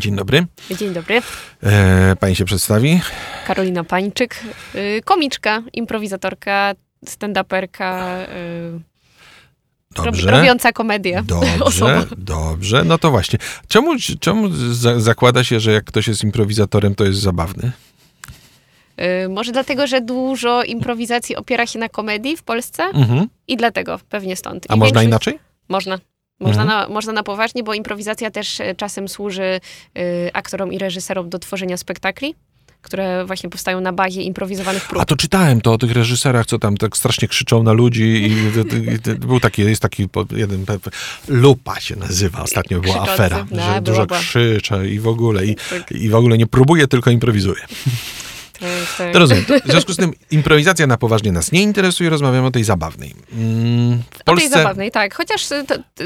Dzień 0.00 0.16
dobry. 0.16 0.46
Dzień 0.78 0.92
dobry. 0.94 1.22
E, 1.62 2.16
pani 2.20 2.36
się 2.36 2.44
przedstawi? 2.44 3.00
Karolina 3.46 3.84
Pańczyk, 3.84 4.40
y, 4.74 5.00
komiczka, 5.04 5.62
improwizatorka, 5.72 6.72
stand-uperka, 7.06 8.18
y, 8.22 8.80
Dobrze. 9.94 10.30
robiąca 10.30 10.72
komedię. 10.72 11.22
Dobrze, 11.26 12.06
dobrze. 12.16 12.84
No 12.84 12.98
to 12.98 13.10
właśnie. 13.10 13.38
Czemu, 13.68 13.90
czemu 14.20 14.48
za, 14.72 15.00
zakłada 15.00 15.44
się, 15.44 15.60
że 15.60 15.72
jak 15.72 15.84
ktoś 15.84 16.08
jest 16.08 16.24
improwizatorem, 16.24 16.94
to 16.94 17.04
jest 17.04 17.18
zabawny? 17.20 17.72
Y, 19.24 19.28
może 19.28 19.52
dlatego, 19.52 19.86
że 19.86 20.00
dużo 20.00 20.62
improwizacji 20.64 21.36
opiera 21.36 21.66
się 21.66 21.78
na 21.78 21.88
komedii 21.88 22.36
w 22.36 22.42
Polsce 22.42 22.82
Mhm. 22.82 23.26
i 23.48 23.56
dlatego 23.56 24.00
pewnie 24.08 24.36
stąd. 24.36 24.66
A 24.68 24.74
I 24.74 24.78
można 24.78 25.00
większość- 25.00 25.08
inaczej? 25.26 25.38
Można. 25.68 25.98
Można, 26.40 26.62
Mhm. 26.62 26.80
na, 26.88 26.94
można 26.94 27.12
na 27.12 27.22
poważnie, 27.22 27.62
bo 27.62 27.74
improwizacja 27.74 28.30
też 28.30 28.60
e, 28.60 28.74
czasem 28.74 29.08
służy 29.08 29.60
y, 29.98 30.30
aktorom 30.32 30.72
i 30.72 30.78
reżyserom 30.78 31.28
do 31.30 31.38
tworzenia 31.38 31.76
spektakli, 31.76 32.34
które 32.82 33.24
właśnie 33.24 33.50
powstają 33.50 33.80
na 33.80 33.92
bazie 33.92 34.22
improwizowanych 34.22 34.88
prób. 34.88 35.02
A 35.02 35.04
to 35.04 35.16
czytałem 35.16 35.60
to 35.60 35.72
o 35.72 35.78
tych 35.78 35.92
reżyserach, 35.92 36.46
co 36.46 36.58
tam 36.58 36.76
tak 36.76 36.96
strasznie 36.96 37.28
krzyczą 37.28 37.62
na 37.62 37.72
ludzi 37.72 38.02
i, 38.04 38.26
i, 38.32 39.10
i, 39.10 39.14
był 39.18 39.40
taki, 39.40 39.62
jest 39.62 39.82
taki 39.82 40.08
jeden, 40.30 40.64
Lupa 41.28 41.80
się 41.80 41.96
nazywa, 41.96 42.42
ostatnio 42.42 42.80
była 42.80 42.94
Krzyczący. 42.94 43.22
afera, 43.24 43.46
No, 43.50 43.74
że 43.74 43.80
dużo 43.82 44.06
była. 44.06 44.20
krzyczę 44.20 44.88
i 44.88 45.00
w 45.00 45.08
ogóle, 45.08 45.46
i, 45.46 45.54
Tak, 45.70 45.92
i 45.92 46.08
w 46.08 46.14
ogóle 46.14 46.38
nie 46.38 46.46
próbuje, 46.46 46.88
tylko 46.88 47.10
improwizuje. 47.10 47.62
tak. 48.98 49.12
To 49.12 49.18
rozumiem. 49.18 49.44
W 49.64 49.70
związku 49.70 49.92
z 49.92 49.96
tym 49.96 50.12
improwizacja 50.30 50.86
na 50.86 50.96
poważnie 50.96 51.32
nas 51.32 51.52
nie 51.52 51.62
interesuje, 51.62 52.10
rozmawiamy 52.10 52.46
o 52.46 52.50
tej 52.50 52.64
zabawnej. 52.64 53.14
Mm, 53.32 53.98
W 53.98 54.02
O 54.14 54.16
tej 54.16 54.24
Polsce... 54.24 54.48
zabawnej, 54.48 54.90
tak. 54.90 55.14
Chociaż 55.14 55.50
y, 55.52 55.64
to, 55.64 55.74
to, 55.94 56.04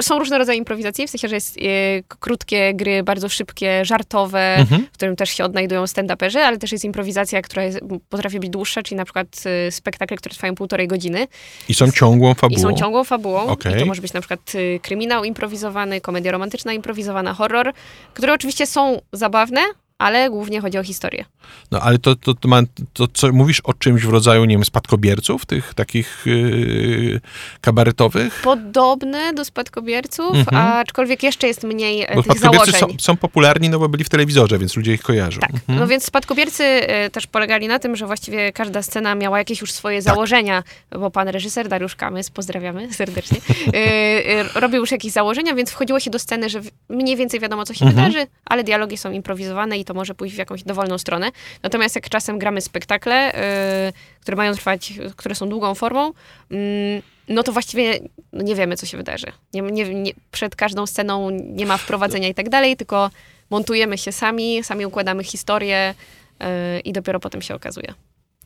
są 0.00 0.18
różne 0.18 0.38
rodzaje 0.38 0.58
improwizacji, 0.58 1.06
w 1.06 1.10
sensie, 1.10 1.28
że 1.28 1.34
jest 1.34 1.56
y, 1.56 1.60
k- 2.08 2.16
krótkie 2.20 2.74
gry, 2.74 3.02
bardzo 3.02 3.28
szybkie, 3.28 3.84
żartowe, 3.84 4.56
Mhm. 4.56 4.86
w 4.86 4.94
którym 4.94 5.16
też 5.16 5.30
się 5.30 5.44
odnajdują 5.44 5.84
stand-uperzy, 5.84 6.38
ale 6.38 6.58
też 6.58 6.72
jest 6.72 6.84
improwizacja, 6.84 7.42
która 7.42 7.64
jest, 7.64 7.78
potrafi 8.08 8.40
być 8.40 8.50
dłuższa, 8.50 8.82
czyli 8.82 8.96
na 8.96 9.04
przykład 9.04 9.26
y, 9.68 9.72
spektakle, 9.72 10.16
które 10.16 10.34
trwają 10.34 10.54
półtorej 10.54 10.88
godziny 10.88 11.26
I 11.68 11.74
są 11.74 11.90
ciągłą 11.92 12.34
fabułą. 12.34 12.58
i 12.58 12.62
są 12.62 12.72
ciągłą 12.72 13.04
fabułą. 13.04 13.40
Okej. 13.46 13.76
I 13.76 13.78
to 13.80 13.86
może 13.86 14.02
być 14.02 14.12
na 14.12 14.20
przykład 14.20 14.54
y, 14.54 14.80
kryminał 14.82 15.24
improwizowany, 15.24 16.00
komedia 16.00 16.32
romantyczna 16.32 16.72
improwizowana, 16.72 17.34
horror, 17.34 17.72
które 18.14 18.32
oczywiście 18.32 18.66
są 18.66 19.00
zabawne, 19.12 19.60
ale 19.98 20.30
głównie 20.30 20.60
chodzi 20.60 20.78
o 20.78 20.82
historię. 20.84 21.24
No 21.70 21.80
ale 21.80 21.98
to, 21.98 22.16
to, 22.16 22.34
to, 22.34 22.48
ma, 22.48 22.60
to 22.92 23.06
co 23.14 23.32
mówisz 23.32 23.60
o 23.60 23.74
czymś 23.74 24.02
w 24.02 24.08
rodzaju, 24.08 24.44
nie 24.44 24.54
wiem, 24.54 24.64
spadkobierców, 24.64 25.46
tych 25.46 25.74
takich 25.74 26.22
yy, 26.26 27.20
kabaretowych? 27.60 28.40
Podobne 28.44 29.32
do 29.32 29.44
spadkobierców, 29.44 30.36
Mhm. 30.36 30.56
aczkolwiek 30.66 31.22
jeszcze 31.22 31.46
jest 31.46 31.64
mniej 31.64 32.02
e, 32.02 32.14
Bo 32.14 32.22
tych 32.22 32.32
spadkobiercy 32.38 32.70
założeń. 32.72 32.98
są, 32.98 33.04
są 33.04 33.16
popularni, 33.16 33.68
no 33.68 33.78
bo 33.78 33.88
byli 33.88 34.04
w 34.04 34.08
telewizorze, 34.08 34.58
więc 34.58 34.76
ludzie 34.76 34.92
ich 34.94 35.02
kojarzą. 35.02 35.40
Tak. 35.40 35.50
Mhm. 35.54 35.78
No 35.78 35.86
więc 35.86 36.04
spadkobiercy 36.04 36.64
e, 36.64 37.10
też 37.10 37.26
polegali 37.26 37.68
na 37.68 37.78
tym, 37.78 37.96
że 37.96 38.06
właściwie 38.06 38.52
każda 38.52 38.82
scena 38.82 39.14
miała 39.14 39.38
jakieś 39.38 39.60
już 39.60 39.72
swoje 39.72 40.02
Tak. 40.02 40.14
założenia, 40.14 40.62
bo 40.90 41.10
pan 41.10 41.28
reżyser 41.28 41.68
Dariusz 41.68 41.96
Kamys, 41.96 42.30
pozdrawiamy 42.30 42.92
serdecznie, 42.94 43.38
e, 43.66 43.72
e, 43.74 44.60
robił 44.60 44.80
już 44.80 44.90
jakieś 44.90 45.12
założenia, 45.12 45.54
więc 45.54 45.70
wchodziło 45.70 46.00
się 46.00 46.10
do 46.10 46.18
sceny, 46.18 46.48
że 46.48 46.60
mniej 46.88 47.16
więcej 47.16 47.40
wiadomo, 47.40 47.64
co 47.64 47.74
się 47.74 47.84
Mhm. 47.86 48.06
wydarzy, 48.12 48.26
ale 48.44 48.64
dialogi 48.64 48.96
są 48.96 49.12
improwizowane 49.12 49.78
i 49.78 49.84
to 49.88 49.94
może 49.94 50.14
pójść 50.14 50.34
w 50.34 50.38
jakąś 50.38 50.62
dowolną 50.62 50.98
stronę. 50.98 51.30
Natomiast 51.62 51.94
jak 51.94 52.08
czasem 52.08 52.38
gramy 52.38 52.60
spektakle, 52.60 53.34
e, 53.34 53.92
które 54.20 54.36
mają 54.36 54.54
trwać, 54.54 54.92
które 55.16 55.34
są 55.34 55.48
długą 55.48 55.74
formą, 55.74 56.12
mm, 56.50 57.02
no 57.28 57.42
to 57.42 57.52
właściwie 57.52 57.98
no 58.32 58.42
nie 58.42 58.54
wiemy, 58.54 58.76
co 58.76 58.86
się 58.86 58.96
wydarzy. 58.96 59.26
Nie, 59.54 59.62
nie, 59.62 59.94
nie, 59.94 60.12
przed 60.30 60.56
każdą 60.56 60.86
sceną 60.86 61.30
nie 61.30 61.66
ma 61.66 61.76
wprowadzenia 61.76 62.28
i 62.28 62.34
tak 62.34 62.48
dalej, 62.48 62.76
tylko 62.76 63.10
montujemy 63.50 63.98
się 63.98 64.12
sami, 64.12 64.64
sami 64.64 64.86
układamy 64.86 65.24
historię 65.24 65.94
yy, 66.40 66.46
i 66.80 66.92
dopiero 66.92 67.20
potem 67.20 67.42
się 67.42 67.54
okazuje, 67.54 67.94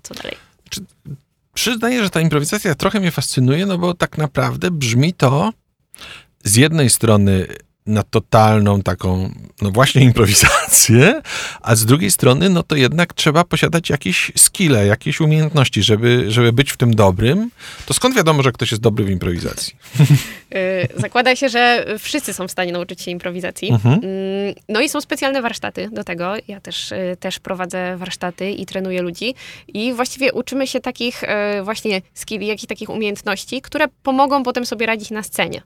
co 0.02 0.14
dalej. 0.14 0.36
Przyznaję, 1.54 2.02
że 2.02 2.10
ta 2.10 2.20
improwizacja 2.20 2.74
trochę 2.74 3.00
mnie 3.00 3.10
fascynuje, 3.10 3.66
no 3.66 3.78
bo 3.78 3.94
tak 3.94 4.18
naprawdę 4.18 4.70
brzmi 4.70 5.14
to 5.14 5.52
z 6.44 6.56
jednej 6.56 6.90
strony 6.90 7.46
na 7.86 8.02
totalną 8.02 8.82
taką, 8.82 9.30
no 9.62 9.70
właśnie 9.70 10.02
improwizację, 10.02 11.22
a 11.60 11.74
z 11.74 11.84
drugiej 11.84 12.10
strony, 12.10 12.48
no 12.48 12.62
to 12.62 12.76
jednak 12.76 13.14
trzeba 13.14 13.44
posiadać 13.44 13.90
jakieś 13.90 14.32
skille, 14.36 14.86
jakieś 14.86 15.20
umiejętności, 15.20 15.82
żeby, 15.82 16.24
żeby 16.28 16.52
być 16.52 16.72
w 16.72 16.76
tym 16.76 16.94
dobrym. 16.94 17.50
To 17.86 17.94
skąd 17.94 18.16
wiadomo, 18.16 18.42
że 18.42 18.52
ktoś 18.52 18.70
jest 18.70 18.82
dobry 18.82 19.04
w 19.04 19.10
improwizacji? 19.10 19.76
Yy, 20.50 20.58
zakłada 21.02 21.36
się, 21.36 21.48
że 21.48 21.86
wszyscy 21.98 22.34
są 22.34 22.48
w 22.48 22.50
stanie 22.50 22.72
nauczyć 22.72 23.02
się 23.02 23.10
improwizacji. 23.10 23.70
Mhm. 23.70 23.94
Mm, 23.94 24.54
No 24.68 24.80
i 24.80 24.88
są 24.88 25.00
specjalne 25.00 25.42
warsztaty 25.42 25.88
do 25.92 26.04
tego. 26.04 26.34
Ja 26.48 26.60
też, 26.60 26.92
y, 26.92 27.16
też 27.20 27.38
prowadzę 27.38 27.96
warsztaty 27.96 28.50
i 28.50 28.66
trenuję 28.66 29.02
ludzi. 29.02 29.34
I 29.68 29.92
właściwie 29.92 30.32
uczymy 30.32 30.66
się 30.66 30.80
takich 30.80 31.22
y, 31.22 31.26
właśnie 31.62 32.02
skilli, 32.14 32.46
jak 32.46 32.62
i 32.62 32.66
takich 32.66 32.90
umiejętności, 32.90 33.62
które 33.62 33.86
pomogą 34.02 34.42
potem 34.42 34.66
sobie 34.66 34.86
radzić 34.86 35.10
na 35.10 35.22
scenie. 35.22 35.62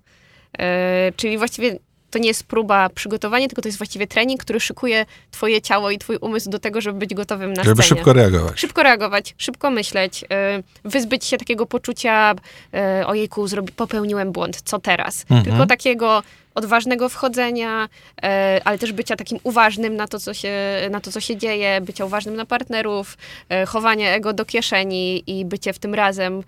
Y, 0.54 1.12
Czyli 1.16 1.38
właściwie 1.38 1.78
to 2.11 2.19
nie 2.19 2.28
jest 2.28 2.44
próba 2.44 2.89
przygotowania, 2.89 3.49
tylko 3.49 3.62
to 3.62 3.69
jest 3.69 3.78
właściwie 3.78 4.06
trening, 4.06 4.41
który 4.41 4.61
szykuje 4.61 5.06
twoje 5.31 5.62
ciało 5.62 5.91
i 5.91 5.99
twój 5.99 6.17
umysł 6.21 6.50
do 6.50 6.59
tego, 6.59 6.81
żeby 6.81 6.99
być 6.99 7.15
gotowym 7.15 7.53
na 7.53 7.65
Żeby 7.65 7.83
scenie. 7.83 7.99
szybko 7.99 8.12
reagować. 8.12 8.61
Szybko 8.61 8.83
reagować, 8.83 9.34
szybko 9.39 9.71
myśleć, 9.71 10.25
y, 10.25 10.27
wyzbyć 10.84 11.25
się 11.25 11.37
takiego 11.39 11.66
poczucia, 11.66 12.34
y, 13.00 13.06
ojejku, 13.06 13.47
zrobi, 13.47 13.72
popełniłem 13.72 14.33
błąd, 14.33 14.62
co 14.65 14.78
teraz? 14.78 15.25
Mhm. 15.31 15.45
Tylko 15.45 15.66
takiego 15.66 16.22
odważnego 16.56 17.09
wchodzenia, 17.09 17.84
y, 17.84 18.27
ale 18.65 18.78
też 18.78 18.93
bycia 18.93 19.17
takim 19.17 19.39
uważnym 19.43 19.97
na 19.97 20.09
to, 20.09 20.19
co 20.19 20.34
się, 20.34 20.53
na 20.91 21.00
to, 21.00 21.12
co 21.12 21.21
się 21.21 21.37
dzieje, 21.37 21.81
bycia 21.81 22.05
uważnym 22.05 22.37
na 22.37 22.47
partnerów, 22.47 23.19
y, 23.62 23.67
chowanie 23.67 24.12
ego 24.12 24.33
do 24.33 24.44
kieszeni 24.44 25.22
i 25.27 25.45
bycie 25.45 25.72
w 25.72 25.78
tym 25.78 25.95
razem, 25.95 26.39
y, 26.39 26.43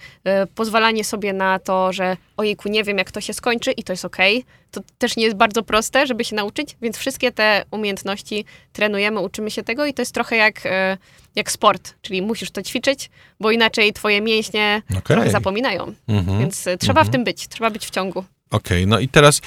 pozwalanie 0.55 1.05
sobie 1.05 1.33
na 1.33 1.59
to, 1.59 1.93
że 1.93 2.17
ojejku, 2.37 2.69
nie 2.69 2.85
wiem, 2.85 2.99
jak 2.99 3.13
to 3.13 3.21
się 3.21 3.33
skończy 3.33 3.73
i 3.73 3.83
to 3.85 3.93
jest 3.93 4.05
okej. 4.05 4.45
To 4.71 4.81
też 4.99 5.17
nie 5.17 5.25
jest 5.25 5.37
bardzo 5.37 5.63
proste, 5.63 6.07
żeby 6.07 6.25
się 6.25 6.37
nauczyć, 6.37 6.77
więc 6.83 6.97
wszystkie 6.97 7.33
te 7.33 7.65
umiejętności 7.71 8.45
trenujemy, 8.73 9.21
uczymy 9.21 9.51
się 9.51 9.63
tego 9.63 9.87
i 9.87 9.95
to 9.95 10.03
jest 10.03 10.15
trochę 10.15 10.37
jak, 10.37 10.67
e, 10.67 10.97
jak 11.35 11.51
sport, 11.51 11.95
czyli 12.03 12.23
musisz 12.23 12.51
to 12.51 12.63
ćwiczyć, 12.63 13.11
bo 13.41 13.51
inaczej 13.51 13.93
twoje 13.93 14.21
mięśnie 14.21 14.83
Okej. 14.91 15.03
trochę 15.03 15.31
zapominają. 15.31 15.95
Mhm. 16.09 16.39
Więc 16.39 16.67
e, 16.67 16.79
trzeba 16.79 17.05
w 17.05 17.11
tym 17.11 17.25
być, 17.25 17.49
trzeba 17.49 17.71
być 17.71 17.87
w 17.87 17.91
ciągu. 17.91 18.25
Okej, 18.51 18.87
no 18.87 18.99
i 18.99 19.09
teraz, 19.09 19.41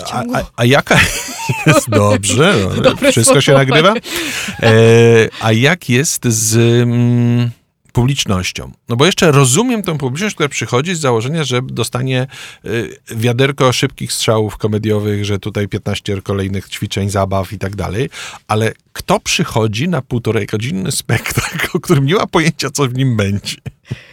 a, 0.00 0.02
ciągu. 0.02 0.36
a, 0.36 0.44
a 0.56 0.64
jaka 0.64 1.00
jest 1.66 1.90
dobrze, 1.90 2.54
no, 2.76 2.82
Dobre 2.82 3.12
wszystko 3.12 3.40
się 3.40 3.52
nagrywa. 3.52 3.94
E, 4.62 4.72
a 5.40 5.52
jak 5.52 5.88
jest 5.88 6.24
z 6.24 6.56
mm, 6.82 7.50
publicznością? 7.92 8.72
No 8.88 8.96
bo 8.96 9.06
jeszcze 9.06 9.32
rozumiem 9.32 9.82
tą 9.82 9.98
publiczność, 9.98 10.34
która 10.34 10.48
przychodzi 10.48 10.94
z 10.94 11.00
założenia, 11.00 11.44
że 11.44 11.62
dostanie 11.62 12.26
y, 12.64 12.96
wiaderko 13.10 13.72
szybkich 13.72 14.12
strzałów 14.12 14.56
komediowych, 14.56 15.24
że 15.24 15.38
tutaj 15.38 15.68
15 15.68 16.22
kolejnych 16.22 16.68
ćwiczeń, 16.68 17.10
zabaw 17.10 17.52
i 17.52 17.58
tak 17.58 17.76
dalej, 17.76 18.10
ale 18.48 18.72
kto 18.92 19.20
przychodzi 19.20 19.88
na 19.88 20.02
półtorej 20.02 20.46
godzinny 20.46 20.92
spektakl, 20.92 21.66
o 21.74 21.80
którym 21.80 22.06
nie 22.06 22.14
ma 22.14 22.26
pojęcia, 22.26 22.70
co 22.70 22.86
w 22.86 22.94
nim 22.94 23.16
będzie? 23.16 23.56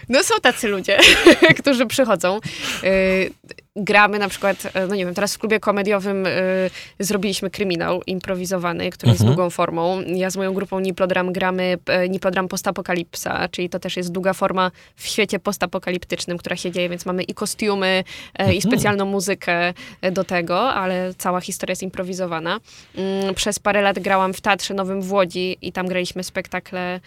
No 0.09 0.23
są 0.23 0.35
tacy 0.41 0.67
ludzie, 0.67 0.99
którzy 1.59 1.85
przychodzą. 1.85 2.39
Y, 2.83 3.31
gramy 3.75 4.19
na 4.19 4.29
przykład, 4.29 4.57
e, 4.73 4.87
no 4.87 4.95
nie 4.95 5.05
wiem, 5.05 5.13
teraz 5.15 5.35
w 5.35 5.37
klubie 5.37 5.59
komediowym 5.59 6.25
y, 6.25 6.69
zrobiliśmy 6.99 7.49
kryminał 7.49 8.01
improwizowany, 8.07 8.89
który 8.89 9.09
jest 9.11 9.21
Mhm. 9.21 9.35
długą 9.35 9.49
formą. 9.49 10.01
Ja 10.01 10.29
z 10.29 10.37
moją 10.37 10.53
grupą 10.53 10.79
Niplodram 10.79 11.33
gramy 11.33 11.77
e, 11.87 12.09
Niplodram 12.09 12.47
Postapokalipsa, 12.47 13.47
czyli 13.47 13.69
to 13.69 13.79
też 13.79 13.97
jest 13.97 14.11
długa 14.11 14.33
forma 14.33 14.71
w 14.95 15.07
świecie 15.07 15.39
postapokaliptycznym, 15.39 16.37
która 16.37 16.55
się 16.55 16.71
dzieje, 16.71 16.89
więc 16.89 17.05
mamy 17.05 17.23
i 17.23 17.33
kostiumy, 17.33 18.03
e, 18.39 18.53
i 18.53 18.61
specjalną 18.61 19.05
muzykę 19.05 19.73
do 20.11 20.23
tego, 20.23 20.73
ale 20.73 21.13
cała 21.17 21.41
historia 21.41 21.71
jest 21.71 21.83
improwizowana. 21.83 22.59
Mm, 22.95 23.35
Przez 23.35 23.59
parę 23.59 23.81
lat 23.81 23.99
grałam 23.99 24.33
w 24.33 24.41
Teatrze 24.41 24.73
Nowym 24.73 25.01
w 25.01 25.13
Łodzi 25.13 25.57
i 25.61 25.71
tam 25.71 25.87
graliśmy 25.87 26.23
spektakle 26.23 26.99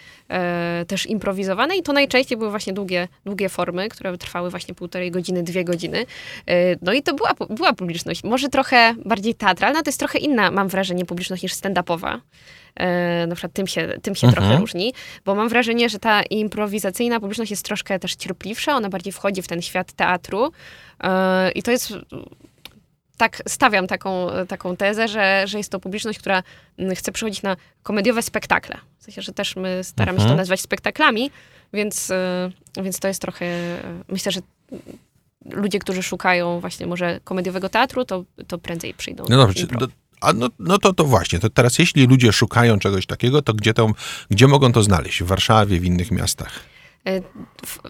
też 0.86 1.06
improwizowane 1.06 1.76
i 1.76 1.82
to 1.82 1.92
najczęściej 1.92 2.38
były 2.38 2.50
właśnie 2.50 2.72
długie, 2.72 3.08
długie 3.26 3.48
formy, 3.48 3.88
które 3.88 4.18
trwały 4.18 4.50
właśnie 4.50 4.74
półtorej 4.74 5.10
godziny, 5.10 5.42
dwie 5.42 5.64
godziny. 5.64 6.06
E, 6.54 6.76
No 6.82 6.92
i 6.92 7.02
to 7.02 7.14
była, 7.14 7.34
była 7.50 7.72
publiczność, 7.72 8.24
może 8.24 8.48
trochę 8.48 8.94
bardziej 9.04 9.34
teatralna, 9.34 9.82
to 9.82 9.88
jest 9.88 9.98
trochę 9.98 10.18
inna, 10.18 10.50
mam 10.50 10.68
wrażenie, 10.68 11.04
publiczność 11.04 11.42
niż 11.42 11.52
stand-upowa. 11.54 12.18
E, 12.76 13.26
na 13.26 13.34
przykład 13.34 13.52
tym 13.52 13.66
się, 13.66 13.88
tym 14.02 14.14
się 14.14 14.26
Mhm. 14.26 14.46
trochę 14.46 14.60
różni, 14.60 14.94
bo 15.24 15.34
mam 15.34 15.48
wrażenie, 15.48 15.88
że 15.88 15.98
ta 15.98 16.22
improwizacyjna 16.22 17.20
publiczność 17.20 17.50
jest 17.50 17.64
troszkę 17.64 17.98
też 17.98 18.14
cierpliwsza, 18.14 18.76
ona 18.76 18.88
bardziej 18.88 19.12
wchodzi 19.12 19.42
w 19.42 19.48
ten 19.48 19.62
świat 19.62 19.92
teatru 19.92 20.52
e, 21.04 21.50
i 21.50 21.62
to 21.62 21.70
jest 21.70 21.92
tak 23.16 23.42
stawiam 23.48 23.86
taką, 23.86 24.26
taką 24.48 24.76
tezę, 24.76 25.08
że, 25.08 25.42
że 25.46 25.58
jest 25.58 25.70
to 25.72 25.80
publiczność, 25.80 26.18
która 26.18 26.42
mm, 26.78 26.94
chce 26.96 27.12
przychodzić 27.12 27.42
na 27.42 27.56
komediowe 27.82 28.22
spektakle. 28.22 28.76
W 28.98 29.04
sensie, 29.04 29.22
że 29.22 29.32
też 29.32 29.56
my 29.56 29.84
staramy 29.84 30.18
się 30.18 30.22
Mhm. 30.22 30.36
to 30.36 30.40
nazwać 30.40 30.60
spektaklami, 30.60 31.30
więc, 31.72 32.10
y, 32.10 32.82
więc 32.82 32.98
to 33.00 33.08
jest 33.08 33.20
trochę, 33.22 33.46
y, 33.46 33.78
myślę, 34.08 34.32
że 34.32 34.40
ludzie, 35.54 35.78
którzy 35.78 36.02
szukają 36.02 36.60
właśnie 36.60 36.86
może 36.86 37.20
komediowego 37.24 37.68
teatru, 37.68 38.04
to, 38.04 38.24
to 38.46 38.58
prędzej 38.58 38.94
przyjdą 38.94 39.24
No 39.28 39.36
dobrze, 39.36 39.66
do, 39.66 39.88
A 40.20 40.32
no, 40.32 40.48
no 40.58 40.78
to, 40.78 40.92
to 40.92 41.04
właśnie, 41.04 41.38
to 41.38 41.50
teraz 41.50 41.78
jeśli 41.78 42.06
ludzie 42.06 42.32
szukają 42.32 42.78
czegoś 42.78 43.06
takiego, 43.06 43.42
to 43.42 43.54
gdzie, 43.54 43.74
to, 43.74 43.90
gdzie 44.30 44.48
mogą 44.48 44.72
to 44.72 44.82
znaleźć? 44.82 45.22
W 45.22 45.26
Warszawie, 45.26 45.80
w 45.80 45.84
innych 45.84 46.10
miastach? 46.10 46.73
E, 47.08 47.20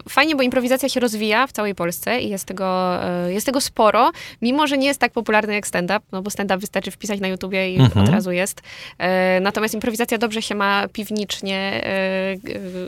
fajnie, 0.09 0.35
bo 0.35 0.43
improwizacja 0.43 0.89
się 0.89 0.99
rozwija 0.99 1.47
w 1.47 1.51
całej 1.51 1.75
Polsce 1.75 2.21
i 2.21 2.29
jest 2.29 2.45
tego, 2.45 2.99
e, 3.03 3.33
jest 3.33 3.45
tego 3.45 3.61
sporo, 3.61 4.11
mimo 4.41 4.67
że 4.67 4.77
nie 4.77 4.87
jest 4.87 4.99
tak 4.99 5.11
popularny 5.11 5.53
jak 5.53 5.67
stand-up, 5.67 5.99
no 6.11 6.21
bo 6.21 6.29
stand-up 6.29 6.57
wystarczy 6.57 6.91
wpisać 6.91 7.19
na 7.19 7.27
YouTubie 7.27 7.73
i 7.73 7.79
mhm. 7.79 8.05
od 8.05 8.11
razu 8.11 8.31
jest. 8.31 8.61
E, 8.97 9.39
natomiast 9.39 9.73
improwizacja 9.73 10.17
dobrze 10.17 10.41
się 10.41 10.55
ma 10.55 10.87
piwnicznie 10.87 11.55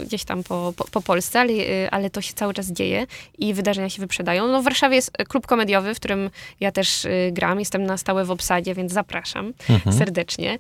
gdzieś 0.06 0.24
tam 0.24 0.44
po, 0.44 0.74
po, 0.78 0.84
po 0.92 1.02
Polsce, 1.02 1.40
ale, 1.40 1.54
ale 1.92 2.10
to 2.10 2.22
się 2.22 2.34
cały 2.34 2.54
czas 2.54 2.68
dzieje 2.68 3.08
i 3.38 3.54
wydarzenia 3.54 3.90
się 3.90 4.02
wyprzedają. 4.02 4.48
No 4.48 4.62
w 4.62 4.64
Warszawie 4.64 4.96
jest 4.96 5.12
klub 5.28 5.48
komediowy, 5.48 5.94
w 5.94 5.98
którym 6.00 6.30
ja 6.60 6.72
też 6.72 7.08
gram, 7.32 7.60
jestem 7.60 7.84
na 7.84 7.98
stałe 7.98 8.26
w 8.26 8.32
obsadzie, 8.32 8.76
więc 8.76 8.92
zapraszam 8.92 9.54
mhm. 9.70 9.98
serdecznie. 9.98 10.58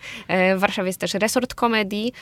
W 0.56 0.60
Warszawie 0.60 0.88
jest 0.88 1.00
też 1.00 1.14
resort 1.14 1.56
komedii, 1.56 2.14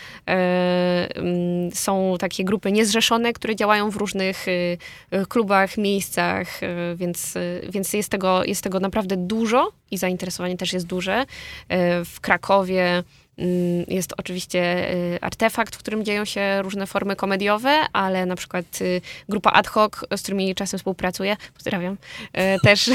są 1.74 2.16
takie 2.20 2.44
grupy 2.44 2.72
niezrzeszone, 2.72 3.34
które 3.36 3.56
działają 3.56 3.90
w 3.92 3.96
różnych 3.96 4.48
y, 4.48 4.78
y, 5.14 5.26
klubach, 5.26 5.78
miejscach, 5.78 6.64
y, 6.64 6.96
więc, 6.96 7.34
więc 7.70 7.94
jest, 7.94 8.10
tego, 8.10 8.44
jest 8.44 8.64
tego 8.64 8.80
naprawdę 8.80 9.18
dużo 9.18 9.72
i 9.92 9.98
zainteresowanie 9.98 10.58
też 10.58 10.74
jest 10.74 10.86
duże. 10.86 11.26
W 12.06 12.20
Krakowie 12.22 13.04
jest 13.88 14.14
oczywiście 14.18 14.94
y, 14.94 15.18
artefakt, 15.22 15.76
w 15.76 15.80
którym 15.80 16.06
dzieją 16.06 16.26
się 16.26 16.62
różne 16.62 16.88
formy 16.88 17.16
komediowe, 17.16 17.80
ale 17.94 18.26
na 18.26 18.36
przykład 18.36 18.66
y, 18.82 19.02
grupa 19.30 19.52
ad 19.52 19.68
hoc, 19.68 19.94
z 20.18 20.22
którymi 20.22 20.56
czasem 20.56 20.78
współpracuję, 20.78 21.38
pozdrawiam, 21.54 21.94
y, 21.94 22.60
też, 22.64 22.90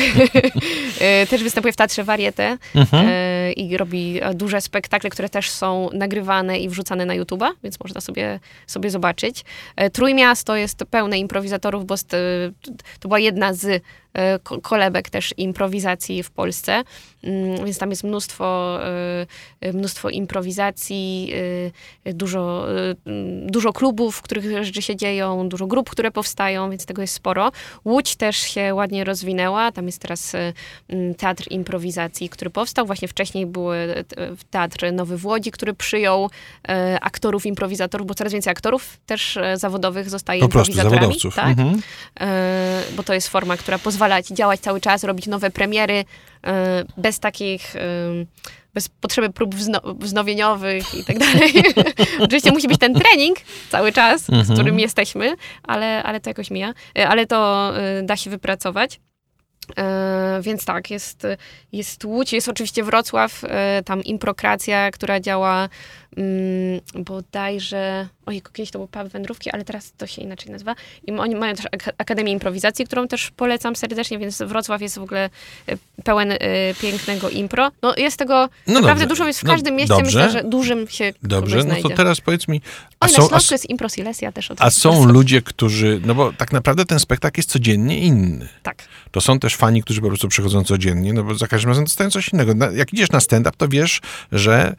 też 1.30 1.42
występuje 1.42 1.72
w 1.72 1.76
Teatrze 1.76 2.04
Varieté 2.04 2.58
mhm. 2.74 3.06
i 3.54 3.76
robi 3.76 4.20
duże 4.34 4.60
spektakle, 4.60 5.10
które 5.10 5.28
też 5.28 5.50
są 5.50 5.90
nagrywane 5.92 6.58
i 6.58 6.68
wrzucane 6.68 7.06
na 7.06 7.14
YouTube'a, 7.14 7.50
więc 7.62 7.80
można 7.80 8.00
sobie, 8.00 8.40
sobie 8.66 8.90
zobaczyć. 8.90 9.44
Trójmiasto 9.92 10.56
jest 10.56 10.84
pełne 10.90 11.18
improwizatorów, 11.18 11.86
bo 11.86 11.94
to 13.00 13.08
była 13.08 13.18
jedna 13.18 13.54
z 13.54 13.82
kolebek 14.62 15.10
też 15.10 15.34
improwizacji 15.36 16.22
w 16.22 16.30
Polsce, 16.30 16.82
mm, 17.24 17.64
więc 17.64 17.78
tam 17.78 17.90
jest 17.90 18.04
mnóstwo, 18.04 18.78
e, 19.60 19.72
mnóstwo 19.72 20.10
improwizacji, 20.10 21.32
e, 22.04 22.12
dużo, 22.12 22.66
dużo 23.46 23.72
klubów, 23.72 24.16
w 24.16 24.22
których 24.22 24.64
rzeczy 24.64 24.82
się 24.82 24.96
dzieją, 24.96 25.48
dużo 25.48 25.66
grup, 25.66 25.90
które 25.90 26.10
powstają, 26.10 26.70
więc 26.70 26.86
tego 26.86 27.02
jest 27.02 27.14
sporo. 27.14 27.52
Łódź 27.84 28.16
też 28.16 28.36
się 28.36 28.74
ładnie 28.74 29.04
rozwinęła, 29.04 29.72
tam 29.72 29.86
jest 29.86 29.98
teraz 29.98 30.32
teatr 31.18 31.44
improwizacji, 31.50 32.28
który 32.28 32.50
powstał, 32.50 32.86
właśnie 32.86 33.08
wcześniej 33.08 33.46
był 33.46 33.66
teatr 34.50 34.92
Nowy 34.92 35.16
w 35.16 35.26
Łodzi, 35.26 35.50
który 35.50 35.74
przyjął 35.74 36.30
aktorów, 37.00 37.46
improwizatorów, 37.46 38.06
bo 38.06 38.14
coraz 38.14 38.32
więcej 38.32 38.50
aktorów 38.50 38.98
też 39.06 39.38
zawodowych 39.54 40.10
zostaje 40.10 40.40
po 40.40 40.46
improwizatorami. 40.46 41.06
Prostu 41.06 41.30
tak? 41.30 41.58
Mhm. 41.58 41.82
Bo 42.96 43.02
to 43.02 43.14
jest 43.14 43.28
forma, 43.28 43.56
która 43.56 43.78
pozwala 43.78 43.99
pozwalać 44.00 44.28
działać 44.28 44.60
cały 44.60 44.80
czas, 44.80 45.04
robić 45.04 45.26
nowe 45.26 45.50
premiery 45.50 46.04
e, 46.46 46.84
bez 46.96 47.20
takich 47.20 47.76
e, 47.76 47.80
bez 48.74 48.88
potrzeby 48.88 49.30
prób 49.30 49.54
wzno 49.54 49.80
wznowieniowych 49.98 50.94
i 50.94 51.04
tak 51.04 51.18
dalej. 51.18 51.52
Oczywiście 52.24 52.52
musi 52.52 52.68
być 52.68 52.78
ten 52.78 52.94
trening 52.94 53.38
cały 53.70 53.92
czas, 53.92 54.22
z 54.22 54.30
mhm. 54.30 54.54
którym 54.54 54.78
jesteśmy, 54.80 55.36
ale, 55.62 56.02
ale 56.02 56.20
to 56.20 56.30
jakoś 56.30 56.50
mija. 56.50 56.72
E, 56.98 57.08
ale 57.08 57.26
to 57.26 57.72
da 58.02 58.16
się 58.16 58.30
wypracować. 58.30 59.00
Więc 60.42 60.64
tak, 60.64 60.90
jest, 60.90 61.26
jest 61.72 62.04
Łódź, 62.04 62.32
jest 62.32 62.48
oczywiście 62.48 62.84
Wrocław, 62.84 63.42
tam 63.84 64.04
improkracja, 64.04 64.90
która 64.90 65.20
działa 65.20 65.68
bodajże, 66.94 68.08
ojej, 68.26 68.42
kiedyś 68.52 68.70
to 68.70 68.78
był 68.78 68.88
pub 68.88 69.08
wędrówki, 69.08 69.50
ale 69.50 69.64
teraz 69.64 69.92
to 69.92 70.06
się 70.06 70.22
inaczej 70.22 70.52
nazywa. 70.52 70.74
I 71.06 71.12
oni 71.12 71.34
mają 71.34 71.54
też 71.54 71.66
ak 71.72 71.94
Akademię 71.98 72.32
Improwizacji, 72.32 72.86
którą 72.86 73.08
też 73.08 73.30
polecam 73.30 73.76
serdecznie, 73.76 74.18
więc 74.18 74.42
Wrocław 74.42 74.82
jest 74.82 74.98
w 74.98 75.02
ogóle 75.02 75.30
e, 75.66 75.76
pełen 76.04 76.32
y, 76.32 76.38
pięknego 76.80 77.30
impro. 77.30 77.70
No 77.82 77.94
jest 77.96 78.16
tego 78.16 78.48
no 78.66 78.74
naprawdę 78.74 78.90
dobrze. 78.90 79.06
dużo, 79.06 79.26
jest 79.26 79.40
w 79.40 79.44
no 79.44 79.52
każdym 79.52 79.74
no, 79.74 79.78
mieście, 79.78 79.94
dobrze. 79.94 80.24
myślę, 80.24 80.30
że 80.30 80.48
dużym 80.48 80.88
się 80.88 81.12
Dobrze, 81.22 81.64
no 81.64 81.74
to 81.82 81.88
teraz 81.88 82.20
powiedz 82.20 82.48
mi... 82.48 82.60
A 83.00 83.06
Oj, 83.06 83.12
są, 83.12 83.22
na 83.22 83.28
Śląsku 83.28 83.54
jest 83.54 83.70
Impro 83.70 83.88
Silesia 83.88 84.32
też. 84.32 84.48
A 84.58 84.70
są 84.70 85.04
ludzie, 85.04 85.42
którzy, 85.42 86.00
no 86.06 86.14
bo 86.14 86.32
tak 86.32 86.52
naprawdę 86.52 86.84
ten 86.84 86.98
spektakl 86.98 87.38
jest 87.38 87.50
codziennie 87.50 87.98
inny. 87.98 88.48
Tak. 88.62 88.88
To 89.10 89.20
są 89.20 89.38
też 89.38 89.56
fani, 89.56 89.82
którzy 89.82 90.00
po 90.00 90.08
prostu 90.08 90.28
przychodzą 90.28 90.64
codziennie, 90.64 91.12
no 91.12 91.24
bo 91.24 91.34
za 91.34 91.46
każdym 91.46 91.68
razem 91.68 91.84
dostają 91.84 92.10
coś 92.10 92.28
innego. 92.28 92.72
Jak 92.74 92.92
idziesz 92.92 93.10
na 93.10 93.20
stand-up, 93.20 93.56
to 93.56 93.68
wiesz, 93.68 94.00
że 94.32 94.74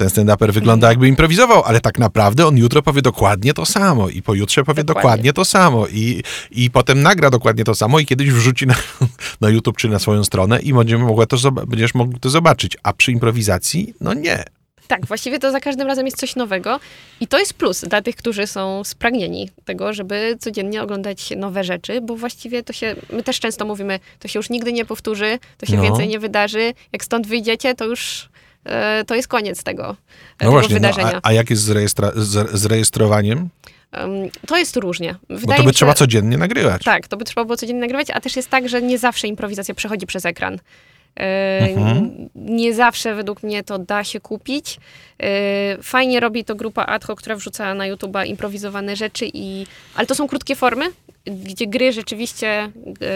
ten 0.00 0.08
stand-uper 0.08 0.52
wygląda 0.52 0.88
jakby 0.88 1.08
improwizował, 1.08 1.62
ale 1.64 1.80
tak 1.80 1.98
naprawdę 1.98 2.46
on 2.46 2.56
jutro 2.56 2.82
powie 2.82 3.02
dokładnie 3.02 3.54
to 3.54 3.66
samo 3.66 4.08
i 4.08 4.22
pojutrze 4.22 4.64
powie 4.64 4.84
dokładnie, 4.84 5.02
dokładnie 5.02 5.32
to 5.32 5.44
samo 5.44 5.86
i, 5.86 6.22
i 6.50 6.70
potem 6.70 7.02
nagra 7.02 7.30
dokładnie 7.30 7.64
to 7.64 7.74
samo 7.74 7.98
i 8.00 8.06
kiedyś 8.06 8.30
wrzuci 8.30 8.66
na, 8.66 8.74
na 9.40 9.48
YouTube 9.48 9.76
czy 9.76 9.88
na 9.88 9.98
swoją 9.98 10.24
stronę 10.24 10.60
i 10.60 10.72
będziemy 10.72 11.04
mogła 11.04 11.26
to, 11.26 11.52
będziesz 11.52 11.94
mógł 11.94 12.18
to 12.18 12.30
zobaczyć. 12.30 12.76
A 12.82 12.92
przy 12.92 13.12
improwizacji, 13.12 13.94
no 14.00 14.14
nie. 14.14 14.44
Tak, 14.88 15.06
właściwie 15.06 15.38
to 15.38 15.50
za 15.50 15.60
każdym 15.60 15.86
razem 15.86 16.06
jest 16.06 16.18
coś 16.18 16.36
nowego 16.36 16.80
i 17.20 17.26
to 17.26 17.38
jest 17.38 17.54
plus 17.54 17.80
dla 17.80 18.02
tych, 18.02 18.16
którzy 18.16 18.46
są 18.46 18.84
spragnieni 18.84 19.50
tego, 19.64 19.92
żeby 19.92 20.36
codziennie 20.40 20.82
oglądać 20.82 21.32
nowe 21.36 21.64
rzeczy, 21.64 22.00
bo 22.00 22.16
właściwie 22.16 22.62
to 22.62 22.72
się, 22.72 22.96
my 23.12 23.22
też 23.22 23.40
często 23.40 23.64
mówimy, 23.64 24.00
to 24.18 24.28
się 24.28 24.38
już 24.38 24.50
nigdy 24.50 24.72
nie 24.72 24.84
powtórzy, 24.84 25.38
to 25.58 25.66
się 25.66 25.76
no. 25.76 25.82
więcej 25.82 26.08
nie 26.08 26.18
wydarzy, 26.18 26.74
jak 26.92 27.04
stąd 27.04 27.26
wyjdziecie, 27.26 27.74
to 27.74 27.84
już 27.84 28.28
to 29.06 29.14
jest 29.14 29.28
koniec 29.28 29.62
tego, 29.62 29.86
no 29.86 29.96
tego 30.38 30.50
właśnie, 30.50 30.74
wydarzenia. 30.74 31.10
No, 31.12 31.20
a, 31.22 31.28
a, 31.28 31.32
jak 31.32 31.50
jest 31.50 31.62
z, 31.62 31.70
rejestra- 31.70 32.12
z, 32.16 32.50
z 32.50 32.66
rejestrowaniem? 32.66 33.48
To 34.46 34.56
jest 34.56 34.76
różnie. 34.76 35.14
Wydaje 35.28 35.46
Bo 35.46 35.52
to 35.52 35.62
by 35.62 35.68
się, 35.68 35.74
trzeba 35.74 35.94
codziennie 35.94 36.36
nagrywać. 36.38 36.82
Tak, 36.84 37.08
to 37.08 37.16
by 37.16 37.24
trzeba 37.24 37.44
było 37.44 37.56
codziennie 37.56 37.80
nagrywać, 37.80 38.10
a 38.10 38.20
też 38.20 38.36
jest 38.36 38.50
tak, 38.50 38.68
że 38.68 38.82
nie 38.82 38.98
zawsze 38.98 39.28
improwizacja 39.28 39.74
przechodzi 39.74 40.06
przez 40.06 40.26
ekran. 40.26 40.58
E, 41.20 41.58
mhm. 41.60 42.28
Nie 42.34 42.74
zawsze 42.74 43.14
według 43.14 43.42
mnie 43.42 43.64
to 43.64 43.78
da 43.78 44.04
się 44.04 44.20
kupić. 44.20 44.80
E, 45.22 45.82
fajnie 45.82 46.20
robi 46.20 46.44
to 46.44 46.54
grupa 46.54 46.86
ad 46.86 47.04
hoc, 47.04 47.18
która 47.18 47.36
wrzuca 47.36 47.74
na 47.74 47.84
YouTube'a 47.84 48.26
improwizowane 48.26 48.96
rzeczy, 48.96 49.30
i, 49.34 49.66
ale 49.94 50.06
to 50.06 50.14
są 50.14 50.28
krótkie 50.28 50.56
formy, 50.56 50.84
gdzie 51.26 51.66
gry 51.66 51.92
rzeczywiście, 51.92 52.70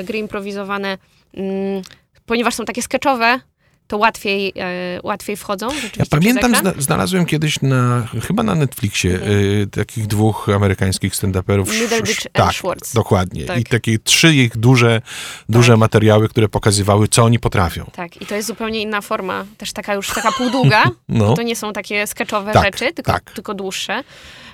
gry 0.05 0.19
improwizowane, 0.19 0.99
mm, 1.35 1.82
ponieważ 2.26 2.55
są 2.55 2.64
takie 2.64 2.82
sketchowe, 2.82 3.40
to 3.87 3.99
łatwiej, 3.99 4.53
e, 4.57 5.01
łatwiej 5.03 5.37
wchodzą. 5.37 5.69
Ja 5.97 6.05
pamiętam, 6.11 6.55
zna, 6.55 6.73
znalazłem 6.79 7.27
kiedyś 7.27 7.63
na, 7.63 8.07
chyba 8.26 8.43
na 8.43 8.55
Netflixie 8.55 9.14
mhm. 9.14 9.33
e, 9.62 9.67
takich 9.67 10.07
dwóch 10.07 10.49
amerykańskich 10.49 11.14
stand-uperów. 11.14 11.81
Middleditch 11.81 12.26
tak, 12.33 12.55
Schwartz. 12.55 12.95
dokładnie. 12.95 13.45
Tak. 13.45 13.59
I 13.59 13.64
takie 13.64 13.99
trzy 13.99 14.35
ich 14.35 14.57
duże, 14.57 15.03
duże 15.49 15.73
tak. 15.73 15.79
materiały, 15.79 16.29
które 16.29 16.49
pokazywały, 16.49 17.09
co 17.09 17.25
oni 17.25 17.38
potrafią. 17.38 17.85
Tak, 17.93 18.23
i 18.23 18.26
to 18.26 18.35
jest 18.35 18.49
zupełnie 18.49 18.81
inna 18.81 19.00
forma, 19.00 19.45
też 19.59 19.73
taka 19.73 19.95
już 19.95 20.09
taka 20.09 20.33
półdługa. 20.33 20.85
no. 21.09 21.35
To 21.35 21.43
nie 21.43 21.57
są 21.57 21.73
takie 21.73 22.07
sketchowe 22.07 22.53
tak, 22.53 22.64
rzeczy, 22.64 22.93
tylko, 22.93 23.12
tak. 23.12 23.31
tylko 23.31 23.55
dłuższe. 23.55 24.05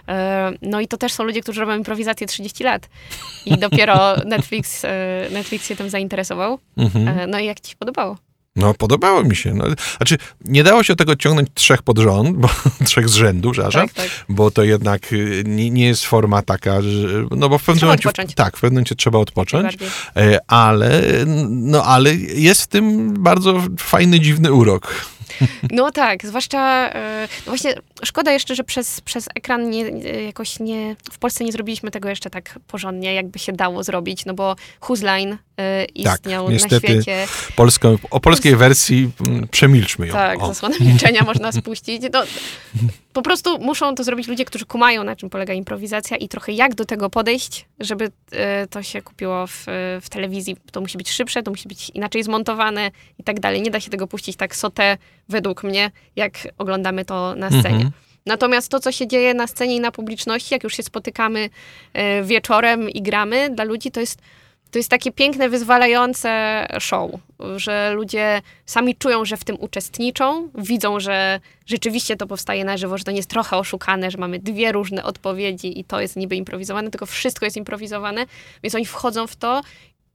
E, 0.08 0.52
no 0.62 0.80
i 0.80 0.88
to 0.88 0.96
też 0.96 1.12
są 1.12 1.24
ludzie, 1.24 1.40
którzy 1.40 1.60
robią 1.60 1.76
improwizację 1.76 2.26
30 2.26 2.64
lat. 2.64 2.88
I 3.46 3.58
dopiero 3.58 4.16
Netflix, 4.24 4.82
Netflix 5.30 5.66
się 5.66 5.76
tym 5.76 5.90
zainteresował. 5.90 6.58
Mhm. 6.76 7.30
No 7.30 7.38
i 7.38 7.46
jak 7.46 7.60
ci 7.60 7.70
się 7.70 7.76
podobało? 7.76 8.16
No, 8.56 8.74
podobało 8.74 9.24
mi 9.24 9.36
się. 9.36 9.54
No, 9.54 9.64
znaczy, 9.96 10.18
nie 10.44 10.64
dało 10.64 10.82
się 10.82 10.96
tego 10.96 11.16
ciągnąć 11.16 11.48
trzech 11.54 11.82
pod 11.82 11.98
rząd, 11.98 12.36
bo 12.36 12.48
trzech 12.86 13.08
z 13.08 13.14
rzędu, 13.14 13.54
tak, 13.54 13.92
tak. 13.92 14.08
bo 14.28 14.50
to 14.50 14.62
jednak 14.62 15.12
y, 15.12 15.42
nie, 15.46 15.70
nie, 15.70 15.86
jest 15.86 16.04
forma 16.04 16.42
taka, 16.42 16.82
że, 16.82 17.26
no 17.30 17.48
bo 17.48 17.58
w 17.58 17.64
pewnym 17.64 17.84
momencie, 17.84 18.08
odpocząć. 18.08 18.34
tak, 18.34 18.56
w 18.56 18.60
pewnym 18.60 18.74
momencie 18.74 18.94
trzeba 18.94 19.18
odpocząć, 19.18 19.76
e, 20.16 20.38
ale, 20.46 21.02
no, 21.48 21.84
ale 21.84 22.14
jest 22.14 22.62
w 22.62 22.66
tym 22.66 23.14
bardzo 23.22 23.62
fajny, 23.78 24.20
dziwny 24.20 24.52
urok. 24.52 24.94
No 25.70 25.90
tak, 25.90 26.26
zwłaszcza, 26.26 26.90
e, 26.92 27.28
no 27.46 27.50
właśnie 27.50 27.74
szkoda 28.04 28.32
jeszcze, 28.32 28.54
że 28.54 28.64
przez, 28.64 29.00
przez 29.00 29.28
ekran 29.34 29.70
nie, 29.70 29.88
jakoś 30.26 30.60
nie, 30.60 30.96
w 31.12 31.18
Polsce 31.18 31.44
nie 31.44 31.52
zrobiliśmy 31.52 31.90
tego 31.90 32.08
jeszcze 32.08 32.30
tak 32.30 32.58
porządnie, 32.66 33.14
jakby 33.14 33.38
się 33.38 33.52
dało 33.52 33.82
zrobić, 33.82 34.24
no 34.24 34.34
bo 34.34 34.56
Huzline 34.80 35.38
e, 35.56 35.84
istniał 35.84 36.44
tak, 36.44 36.52
niestety, 36.52 36.74
na 36.74 37.02
świecie. 37.02 37.26
Polską, 37.56 37.98
o 38.10 38.20
polskiej 38.20 38.56
wersji 38.56 39.10
mm, 39.26 39.48
przemilczmy 39.48 40.06
ją. 40.06 40.12
Tak, 40.12 40.38
zasłonę 40.46 40.76
milczenia 40.80 41.22
można 41.22 41.52
spuścić. 41.52 42.02
No, 42.12 42.22
po 43.12 43.22
prostu 43.22 43.58
muszą 43.58 43.94
to 43.94 44.04
zrobić 44.04 44.28
ludzie, 44.28 44.44
którzy 44.44 44.66
kumają, 44.66 45.04
na 45.04 45.16
czym 45.16 45.30
polega 45.30 45.54
improwizacja 45.54 46.16
i 46.16 46.28
trochę 46.28 46.52
jak 46.52 46.74
do 46.74 46.84
tego 46.84 47.10
podejść, 47.10 47.66
żeby 47.80 48.10
e, 48.32 48.66
to 48.66 48.82
się 48.82 49.02
kupiło 49.02 49.46
w, 49.46 49.64
w 50.02 50.08
telewizji. 50.10 50.56
To 50.72 50.80
musi 50.80 50.98
być 50.98 51.10
szybsze, 51.10 51.42
to 51.42 51.50
musi 51.50 51.68
być 51.68 51.90
inaczej 51.90 52.22
zmontowane 52.22 52.90
i 53.18 53.24
tak 53.24 53.40
dalej. 53.40 53.62
Nie 53.62 53.70
da 53.70 53.80
się 53.80 53.90
tego 53.90 54.06
puścić 54.06 54.36
tak 54.36 54.56
sotę, 54.56 54.98
według 55.28 55.64
mnie, 55.64 55.90
jak 56.16 56.32
oglądamy 56.58 57.04
to 57.04 57.34
na 57.34 57.48
scenie. 57.48 57.74
Mhm. 57.74 57.90
Natomiast 58.26 58.68
to, 58.68 58.80
co 58.80 58.92
się 58.92 59.06
dzieje 59.06 59.34
na 59.34 59.46
scenie 59.46 59.76
i 59.76 59.80
na 59.80 59.92
publiczności, 59.92 60.54
jak 60.54 60.64
już 60.64 60.76
się 60.76 60.82
spotykamy 60.82 61.50
e, 61.92 62.22
wieczorem 62.22 62.90
i 62.90 63.02
gramy, 63.02 63.50
dla 63.50 63.64
ludzi 63.64 63.90
to 63.90 64.00
jest 64.00 64.18
to 64.70 64.78
jest 64.78 64.88
takie 64.88 65.12
piękne, 65.12 65.48
wyzwalające 65.48 66.66
show, 66.80 67.10
że 67.56 67.92
ludzie 67.94 68.42
sami 68.66 68.96
czują, 68.96 69.24
że 69.24 69.36
w 69.36 69.44
tym 69.44 69.56
uczestniczą, 69.60 70.48
widzą, 70.54 71.00
że 71.00 71.40
rzeczywiście 71.66 72.16
to 72.16 72.26
powstaje 72.26 72.64
na 72.64 72.76
żywo, 72.76 72.98
że 72.98 73.04
to 73.04 73.10
nie 73.10 73.16
jest 73.16 73.30
trochę 73.30 73.56
oszukane, 73.56 74.10
że 74.10 74.18
mamy 74.18 74.38
dwie 74.38 74.72
różne 74.72 75.04
odpowiedzi 75.04 75.80
i 75.80 75.84
to 75.84 76.00
jest 76.00 76.16
niby 76.16 76.36
improwizowane, 76.36 76.90
tylko 76.90 77.06
wszystko 77.06 77.46
jest 77.46 77.56
improwizowane, 77.56 78.26
więc 78.62 78.74
oni 78.74 78.86
wchodzą 78.86 79.26
w 79.26 79.36
to 79.36 79.60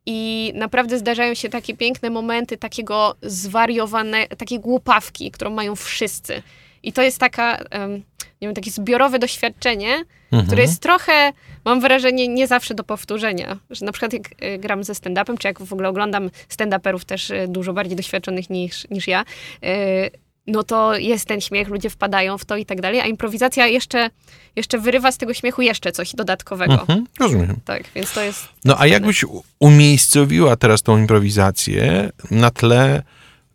i 0.06 0.52
naprawdę 0.56 1.00
zdarzają 1.00 1.34
się 1.34 1.50
takie 1.50 1.78
piękne 1.78 2.10
momenty 2.10 2.58
takiego 2.58 3.16
zwariowane, 3.22 4.28
takiej 4.28 4.60
głupawki, 4.60 5.32
którą 5.32 5.50
mają 5.50 5.76
wszyscy. 5.76 6.42
I 6.86 6.94
to 6.94 7.02
jest 7.02 7.20
taka, 7.20 7.58
um, 7.72 7.94
nie 8.42 8.48
wiem, 8.48 8.54
takie 8.54 8.72
zbiorowe 8.72 9.20
doświadczenie, 9.20 10.06
mhm. 10.32 10.46
które 10.48 10.62
jest 10.62 10.82
trochę, 10.82 11.34
mam 11.66 11.82
wrażenie, 11.82 12.28
nie 12.28 12.48
zawsze 12.48 12.74
do 12.74 12.84
powtórzenia. 12.84 13.58
Że 13.70 13.86
na 13.86 13.92
przykład 13.92 14.14
jak 14.14 14.44
y, 14.44 14.58
gram 14.58 14.84
ze 14.84 14.94
stand-upem, 14.94 15.38
czy 15.38 15.48
jak 15.48 15.62
w 15.62 15.74
ogóle 15.74 15.90
oglądam 15.90 16.30
stand-uperów 16.50 17.06
też 17.06 17.30
y, 17.30 17.46
dużo 17.48 17.74
bardziej 17.74 17.96
doświadczonych 17.96 18.50
niż, 18.50 18.90
niż 18.90 19.08
ja, 19.08 19.26
y, 19.64 20.26
no 20.48 20.64
to 20.64 20.98
jest 20.98 21.26
ten 21.26 21.42
śmiech, 21.42 21.68
ludzie 21.68 21.90
wpadają 21.90 22.38
w 22.38 22.46
to 22.46 22.58
i 22.58 22.66
tak 22.66 22.82
dalej, 22.82 23.02
a 23.02 23.06
improwizacja 23.06 23.68
jeszcze, 23.68 24.10
jeszcze 24.56 24.78
wyrywa 24.78 25.12
z 25.12 25.18
tego 25.18 25.34
śmiechu 25.34 25.62
jeszcze 25.62 25.92
coś 25.92 26.16
dodatkowego. 26.16 26.74
Mhm, 26.74 27.06
rozumiem. 27.20 27.56
Tak, 27.66 27.84
więc 27.96 28.14
to 28.14 28.24
jest... 28.24 28.48
No 28.66 28.76
a 28.80 28.88
jakbyś 28.88 29.26
umiejscowiła 29.60 30.56
teraz 30.56 30.84
tą 30.84 30.98
improwizację 30.98 32.10
na 32.32 32.52
tle 32.52 33.04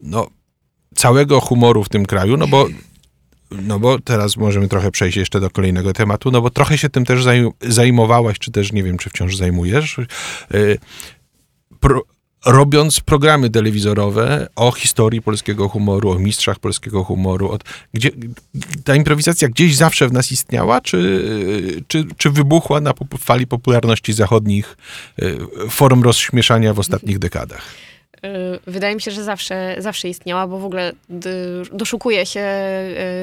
no, 0.00 0.26
całego 0.94 1.40
humoru 1.40 1.84
w 1.84 1.88
tym 1.88 2.06
kraju, 2.06 2.36
no 2.36 2.46
bo 2.46 2.66
no 3.50 3.78
bo 3.78 3.98
teraz 3.98 4.36
możemy 4.36 4.68
trochę 4.68 4.90
przejść 4.90 5.16
jeszcze 5.16 5.40
do 5.40 5.50
kolejnego 5.50 5.92
tematu, 5.92 6.30
no 6.30 6.40
bo 6.40 6.50
trochę 6.50 6.78
się 6.78 6.88
tym 6.88 7.04
też 7.04 7.24
zajmowałaś, 7.60 8.38
czy 8.38 8.50
też 8.50 8.72
nie 8.72 8.82
wiem, 8.82 8.98
czy 8.98 9.10
wciąż 9.10 9.36
zajmujesz. 9.36 9.98
Y, 10.54 10.78
pro, 11.80 12.02
robiąc 12.46 13.00
programy 13.00 13.50
telewizorowe 13.50 14.48
o 14.56 14.72
historii 14.72 15.22
polskiego 15.22 15.68
humoru, 15.68 16.10
o 16.10 16.18
mistrzach 16.18 16.58
polskiego 16.58 17.04
humoru, 17.04 17.50
od, 17.50 17.64
gdzie 17.94 18.10
ta 18.84 18.94
improwizacja 18.94 19.48
gdzieś 19.48 19.76
zawsze 19.76 20.08
w 20.08 20.12
nas 20.12 20.32
istniała, 20.32 20.80
czy, 20.80 21.24
czy, 21.88 22.06
czy 22.16 22.30
wybuchła 22.30 22.80
na 22.80 22.92
fali 23.18 23.46
popularności 23.46 24.12
zachodnich 24.12 24.76
y, 25.22 25.38
form 25.70 26.02
rozśmieszania 26.02 26.74
w 26.74 26.78
ostatnich 26.78 27.18
dekadach? 27.18 27.89
Y, 28.24 28.60
wydaje 28.66 28.94
mi 28.94 29.00
się, 29.00 29.10
że 29.10 29.24
zawsze, 29.24 29.76
zawsze 29.78 30.08
istniała, 30.08 30.46
bo 30.46 30.58
w 30.58 30.64
ogóle 30.64 30.92
doszukuje 31.72 32.26
się 32.26 32.40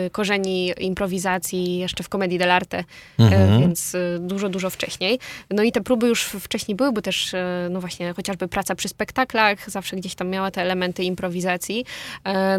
y, 0.06 0.10
korzeni 0.10 0.74
improwizacji 0.80 1.78
jeszcze 1.78 2.04
w 2.04 2.10
komedii 2.10 2.40
dell'arte, 2.40 2.80
y, 2.80 2.84
mhm. 3.24 3.62
więc 3.62 3.96
dużo, 4.20 4.50
dużo 4.50 4.70
wcześniej. 4.70 5.20
No 5.52 5.64
i 5.64 5.72
te 5.72 5.82
próby 5.82 6.08
już 6.08 6.24
wcześniej 6.24 6.76
były, 6.76 6.92
bo 6.92 7.02
też 7.02 7.36
no 7.70 7.80
właśnie 7.80 8.14
chociażby 8.14 8.48
praca 8.48 8.76
przy 8.76 8.88
spektaklach 8.88 9.70
zawsze 9.70 9.96
gdzieś 9.96 10.16
tam 10.16 10.30
miała 10.30 10.52
te 10.52 10.62
elementy 10.62 11.04
improwizacji. 11.04 11.86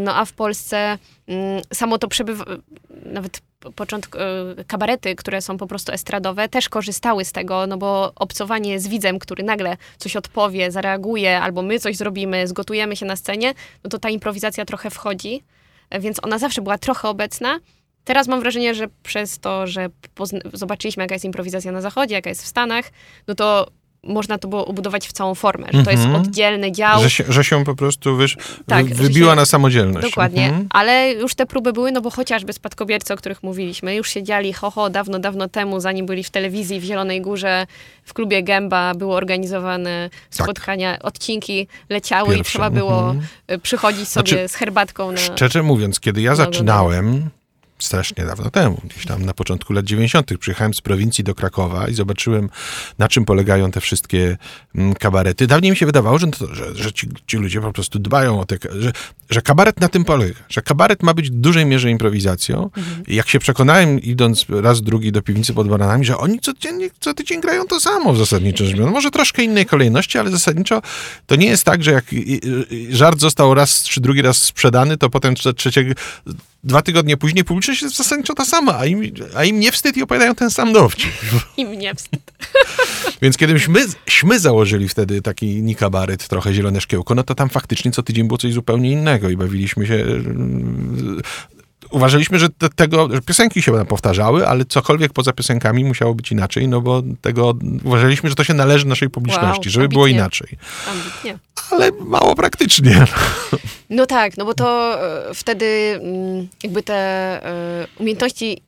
No 0.00 0.16
a 0.16 0.24
w 0.24 0.32
Polsce 0.32 0.98
samo 1.74 1.98
to 1.98 2.08
przebywa, 2.08 2.44
nawet 3.04 3.40
początku, 3.74 4.18
e, 4.18 4.64
kabarety, 4.66 5.14
które 5.14 5.42
są 5.42 5.56
po 5.56 5.66
prostu 5.66 5.92
estradowe, 5.92 6.48
też 6.48 6.68
korzystały 6.68 7.24
z 7.24 7.32
tego, 7.32 7.66
no 7.66 7.76
bo 7.76 8.12
obcowanie 8.16 8.80
z 8.80 8.88
widzem, 8.88 9.18
który 9.18 9.44
nagle 9.44 9.76
coś 9.98 10.16
odpowie, 10.16 10.70
zareaguje, 10.70 11.40
albo 11.40 11.62
my 11.62 11.78
coś 11.78 11.96
zrobimy, 11.96 12.48
zgotujemy 12.48 12.96
się 12.96 13.06
na 13.06 13.16
scenie, 13.16 13.54
no 13.84 13.90
to 13.90 13.98
ta 13.98 14.10
improwizacja 14.10 14.64
trochę 14.64 14.90
wchodzi, 14.90 15.42
więc 16.00 16.24
ona 16.24 16.38
zawsze 16.38 16.62
była 16.62 16.78
trochę 16.78 17.08
obecna. 17.08 17.60
Teraz 18.04 18.28
mam 18.28 18.40
wrażenie, 18.40 18.74
że 18.74 18.88
przez 19.02 19.38
to, 19.38 19.66
że 19.66 19.88
zobaczyliśmy, 20.52 21.02
jaka 21.02 21.14
jest 21.14 21.24
improwizacja 21.24 21.72
na 21.72 21.80
Zachodzie, 21.80 22.14
jaka 22.14 22.30
jest 22.30 22.42
w 22.42 22.46
Stanach, 22.46 22.90
no 23.26 23.34
to 23.34 23.66
można 24.02 24.38
to 24.38 24.48
było 24.48 24.66
obudować 24.66 25.08
w 25.08 25.12
całą 25.12 25.34
formę, 25.34 25.66
że 25.72 25.82
to 25.82 25.90
jest 25.90 26.04
mhm. 26.04 26.22
oddzielny 26.22 26.72
dział. 26.72 27.02
Że 27.02 27.10
się, 27.10 27.24
że 27.28 27.44
się 27.44 27.64
po 27.64 27.74
prostu 27.74 28.18
tak, 28.66 28.86
wybiła 28.86 29.32
się, 29.32 29.36
na 29.36 29.46
samodzielność. 29.46 30.08
Dokładnie, 30.08 30.46
mhm. 30.46 30.66
ale 30.70 31.12
już 31.12 31.34
te 31.34 31.46
próby 31.46 31.72
były, 31.72 31.92
no 31.92 32.00
bo 32.00 32.10
chociażby 32.10 32.52
spadkobiercy, 32.52 33.14
o 33.14 33.16
których 33.16 33.42
mówiliśmy, 33.42 33.94
już 33.94 34.10
siedzieli 34.10 34.52
ho, 34.52 34.70
ho 34.70 34.90
dawno, 34.90 35.18
dawno 35.18 35.48
temu, 35.48 35.80
zanim 35.80 36.06
byli 36.06 36.24
w 36.24 36.30
telewizji 36.30 36.80
w 36.80 36.84
Zielonej 36.84 37.20
Górze, 37.20 37.66
w 38.04 38.14
klubie 38.14 38.42
Gęba 38.42 38.94
były 38.94 39.14
organizowane 39.14 40.10
tak. 40.12 40.46
spotkania, 40.46 40.92
tak. 40.92 41.04
odcinki 41.04 41.66
leciały 41.88 42.34
Pierwsze. 42.34 42.40
i 42.40 42.44
trzeba 42.44 42.70
było 42.70 43.10
mhm. 43.10 43.60
przychodzić 43.60 44.08
sobie 44.08 44.28
znaczy, 44.28 44.48
z 44.48 44.54
herbatką 44.54 45.12
na... 45.12 45.18
Szczerze 45.18 45.62
mówiąc, 45.62 46.00
kiedy 46.00 46.20
ja 46.20 46.34
zaczynałem, 46.34 47.30
strasznie 47.78 48.24
dawno 48.24 48.50
temu, 48.50 48.80
gdzieś 48.84 49.06
tam 49.06 49.24
na 49.24 49.34
początku 49.34 49.72
lat 49.72 49.84
90. 49.84 50.38
Przyjechałem 50.38 50.74
z 50.74 50.80
prowincji 50.80 51.24
do 51.24 51.34
Krakowa 51.34 51.88
i 51.88 51.94
zobaczyłem, 51.94 52.50
na 52.98 53.08
czym 53.08 53.24
polegają 53.24 53.70
te 53.70 53.80
wszystkie 53.80 54.36
mm, 54.74 54.94
kabarety. 54.94 55.46
Dawniej 55.46 55.70
mi 55.70 55.76
się 55.76 55.86
wydawało, 55.86 56.18
że, 56.18 56.26
że, 56.52 56.74
że 56.74 56.92
ci, 56.92 57.08
ci, 57.26 57.36
ludzie 57.36 57.60
po 57.60 57.72
prostu 57.72 57.98
dbają 57.98 58.40
o 58.40 58.44
te, 58.44 58.56
że, 58.78 58.92
że 59.30 59.42
kabaret 59.42 59.80
na 59.80 59.88
tym 59.88 60.04
polega, 60.04 60.40
że 60.48 60.62
kabaret 60.62 61.02
ma 61.02 61.14
być 61.14 61.30
w 61.30 61.34
dużej 61.34 61.66
mierze 61.66 61.90
improwizacją. 61.90 62.70
Mhm. 62.76 63.02
Jak 63.06 63.28
się 63.28 63.38
przekonałem, 63.38 64.00
idąc 64.00 64.46
raz, 64.48 64.82
drugi 64.82 65.12
do 65.12 65.22
piwnicy 65.22 65.54
pod 65.54 65.68
baranami, 65.68 66.04
że 66.04 66.18
oni 66.18 66.40
codziennie, 66.40 66.90
co 67.00 67.14
tydzień 67.14 67.40
grają 67.40 67.66
to 67.66 67.80
samo 67.80 68.14
zasadniczo 68.14 68.64
rzecz 68.64 68.76
biorąc. 68.76 68.94
Może 68.94 69.10
troszkę 69.10 69.42
innej 69.42 69.66
kolejności, 69.66 70.18
ale 70.18 70.30
zasadniczo 70.30 70.82
to 71.26 71.36
nie 71.36 71.46
jest 71.46 71.64
tak, 71.64 71.82
że 71.82 71.92
jak 71.92 72.04
żart 72.90 73.20
został 73.20 73.54
raz 73.54 73.84
czy 73.84 74.00
drugi 74.00 74.22
raz 74.22 74.42
sprzedany, 74.42 74.96
to 74.96 75.10
potem 75.10 75.34
trzeciego 75.34 75.94
dwa 76.68 76.82
tygodnie 76.82 77.16
później 77.16 77.44
publiczność 77.44 77.82
jest 77.82 77.96
zasadniczo 77.96 78.34
ta 78.34 78.44
sama, 78.44 78.78
a 78.78 78.86
im, 78.86 79.02
a 79.34 79.44
im 79.44 79.60
nie 79.60 79.72
wstyd 79.72 79.96
i 79.96 80.02
opowiadają 80.02 80.34
ten 80.34 80.50
sam 80.50 80.72
dowcip. 80.72 81.10
Im 81.56 81.72
nie 81.72 81.94
wstyd. 81.94 82.20
Więc 83.22 83.36
kiedyśmy 83.36 83.84
my 84.24 84.38
założyli 84.40 84.88
wtedy 84.88 85.22
taki 85.22 85.62
nikabaret, 85.62 86.28
trochę 86.28 86.54
zielone 86.54 86.80
szkiełko, 86.80 87.14
no 87.14 87.22
to 87.22 87.34
tam 87.34 87.48
faktycznie 87.48 87.90
co 87.90 88.02
tydzień 88.02 88.26
było 88.26 88.38
coś 88.38 88.52
zupełnie 88.52 88.90
innego 88.90 89.30
i 89.30 89.36
bawiliśmy 89.36 89.86
się 89.86 90.04
uważaliśmy, 91.90 92.38
że 92.38 92.48
te, 92.48 92.68
tego, 92.68 93.08
że 93.12 93.22
piosenki 93.22 93.62
się 93.62 93.72
będą 93.72 93.86
powtarzały, 93.86 94.48
ale 94.48 94.64
cokolwiek 94.64 95.12
poza 95.12 95.32
piosenkami 95.32 95.84
musiało 95.84 96.14
być 96.14 96.32
inaczej, 96.32 96.68
no 96.68 96.80
bo 96.80 97.02
tego 97.20 97.54
uważaliśmy, 97.84 98.28
że 98.28 98.34
to 98.34 98.44
się 98.44 98.54
należy 98.54 98.86
naszej 98.86 99.10
publiczności, 99.10 99.68
wow, 99.68 99.72
żeby 99.72 99.84
ambitnie. 99.84 99.94
było 99.94 100.06
inaczej. 100.06 100.48
Ambitnie. 100.90 101.38
Ale 101.70 101.90
mało 101.92 102.34
praktycznie. 102.34 103.04
No 103.90 104.06
tak, 104.06 104.36
no 104.36 104.44
bo 104.44 104.54
to 104.54 104.98
e, 105.30 105.34
wtedy 105.34 106.00
mm, 106.02 106.48
jakby 106.62 106.82
te 106.82 106.94
e, 106.94 107.86
umiejętności 107.98 108.62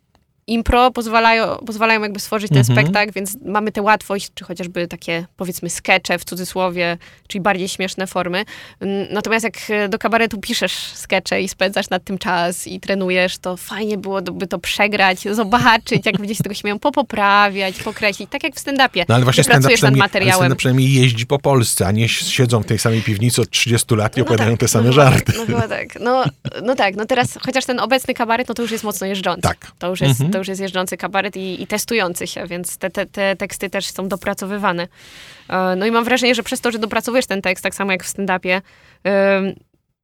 impro 0.50 0.90
pozwalają, 0.90 1.57
pozwalają 1.66 2.02
jakby 2.02 2.21
stworzyć 2.21 2.49
ten 2.49 2.59
mhm. 2.59 2.78
spektakl, 2.78 3.12
więc 3.12 3.37
mamy 3.45 3.73
tę 3.73 3.83
łatwość, 3.83 4.30
czy 4.35 4.45
chociażby 4.45 4.88
takie 4.88 5.26
powiedzmy 5.37 5.71
skecze 5.71 6.19
w 6.19 6.25
cudzysłowie, 6.25 6.99
czyli 7.28 7.42
bardziej 7.42 7.69
śmieszne 7.69 8.07
formy. 8.07 8.45
Natomiast 9.11 9.45
jak 9.45 9.88
do 9.90 9.99
kabaretu 9.99 10.38
piszesz 10.38 10.73
skecze 10.73 11.42
i 11.42 11.49
spędzasz 11.49 11.90
nad 11.90 12.04
tym 12.04 12.19
czas 12.19 12.66
i 12.66 12.80
trenujesz, 12.80 13.38
to 13.38 13.57
fajnie 13.57 13.99
byłoby 13.99 14.47
to 14.47 14.59
przegrać, 14.59 15.21
zobaczyć, 15.40 16.07
jak 16.07 16.19
ludzie 16.19 16.35
się 16.35 16.42
tego 16.42 16.54
śmieją, 16.54 16.78
popoprawiać, 16.78 17.83
pokreślić, 17.83 18.30
tak 18.30 18.45
jak 18.45 18.54
w 18.54 18.59
stand-upie. 18.59 19.04
No 19.09 19.14
ale 19.14 19.25
właśnie 19.25 19.45
stand-up 19.45 19.75
nad 19.83 19.97
materiałem. 19.97 20.37
stand 20.37 20.57
przynajmniej 20.57 20.92
jeździ 20.92 21.26
po 21.26 21.38
Polsce, 21.38 21.87
a 21.87 21.92
nie 21.92 22.09
siedzą 22.09 22.62
w 22.62 22.66
tej 22.66 22.78
samej 22.78 23.02
piwnicy 23.02 23.42
od 23.42 23.50
30 23.50 23.95
lat 23.95 24.16
i 24.16 24.21
no 24.21 24.25
opowiadają 24.26 24.50
tak, 24.50 24.61
te 24.61 24.69
same 24.69 24.87
no 24.87 24.92
żarty. 24.92 25.33
Tak, 25.33 25.49
no, 25.49 25.69
tak. 25.69 26.00
No, 26.00 26.25
no 26.62 26.75
tak, 26.75 26.97
no 26.97 27.07
teraz 27.07 27.38
chociaż 27.47 27.64
ten 27.64 27.80
obecny 27.80 28.14
kabaret, 28.14 28.49
no 28.49 28.54
to 28.54 28.62
już 28.62 28.71
jest 28.71 28.85
mocno 28.85 29.07
jeżdżący. 29.07 29.42
Tak. 29.42 29.73
To 29.78 29.88
już 29.88 30.00
jest, 30.00 30.21
mhm. 30.21 30.39
Już 30.40 30.49
jest 30.49 30.61
jeżdżący 30.61 30.97
kabaret 30.97 31.37
i, 31.37 31.62
i 31.62 31.66
testujący 31.66 32.26
się, 32.26 32.47
więc 32.47 32.78
te, 32.78 32.90
te, 32.90 33.06
te 33.06 33.37
teksty 33.37 33.70
też 33.70 33.87
są 33.87 34.09
dopracowywane. 34.09 34.88
E, 35.49 35.76
no 35.76 35.87
i 35.87 35.90
mam 35.90 36.04
wrażenie, 36.04 36.35
że 36.35 36.42
przez 36.42 36.61
to, 36.61 36.70
że 36.70 36.78
dopracowujesz 36.78 37.26
ten 37.26 37.42
tekst, 37.42 37.62
tak 37.62 37.75
samo 37.75 37.92
jak 37.92 38.04
w 38.04 38.14
stand-upie, 38.14 38.62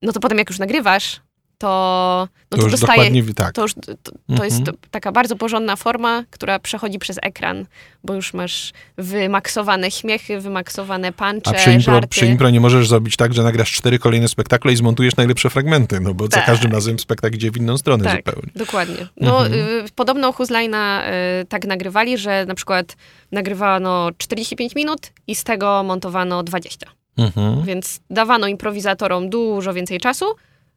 no 0.02 0.12
to 0.12 0.20
potem 0.20 0.38
jak 0.38 0.50
już 0.50 0.58
nagrywasz, 0.58 1.20
to, 1.58 2.28
no 2.50 2.58
to, 2.58 2.64
to 2.64 2.70
dostaje, 2.70 3.22
tak. 3.34 3.54
to, 3.54 3.62
już, 3.62 3.74
to, 3.74 3.80
to 4.02 4.12
mhm. 4.28 4.44
jest 4.44 4.62
taka 4.90 5.12
bardzo 5.12 5.36
porządna 5.36 5.76
forma, 5.76 6.24
która 6.30 6.58
przechodzi 6.58 6.98
przez 6.98 7.18
ekran, 7.22 7.66
bo 8.04 8.14
już 8.14 8.34
masz 8.34 8.72
wymaksowane 8.98 9.90
śmiechy, 9.90 10.40
wymaksowane 10.40 11.12
pancze, 11.12 11.50
A 11.50 11.54
przy 11.54 11.72
impro, 11.72 11.94
żarty. 11.94 12.08
przy 12.08 12.26
impro 12.26 12.50
nie 12.50 12.60
możesz 12.60 12.88
zrobić 12.88 13.16
tak, 13.16 13.34
że 13.34 13.42
nagrasz 13.42 13.72
cztery 13.72 13.98
kolejne 13.98 14.28
spektakle 14.28 14.72
i 14.72 14.76
zmontujesz 14.76 15.16
najlepsze 15.16 15.50
fragmenty, 15.50 16.00
no 16.00 16.14
bo 16.14 16.28
tak. 16.28 16.40
za 16.40 16.46
każdym 16.46 16.72
razem 16.72 16.98
spektakl 16.98 17.36
idzie 17.36 17.50
w 17.50 17.56
inną 17.56 17.78
stronę 17.78 18.04
tak, 18.04 18.16
zupełnie. 18.16 18.52
dokładnie. 18.56 19.08
No, 19.16 19.46
mhm. 19.46 19.86
y, 19.86 19.88
podobno 19.94 20.32
Huzlajna 20.32 21.02
y, 21.42 21.44
tak 21.44 21.66
nagrywali, 21.66 22.18
że 22.18 22.44
na 22.48 22.54
przykład 22.54 22.96
nagrywano 23.32 24.10
45 24.18 24.74
minut 24.74 25.12
i 25.26 25.34
z 25.34 25.44
tego 25.44 25.82
montowano 25.82 26.42
20. 26.42 26.86
Mhm. 27.16 27.62
Więc 27.62 28.00
dawano 28.10 28.46
improwizatorom 28.46 29.30
dużo 29.30 29.74
więcej 29.74 30.00
czasu, 30.00 30.24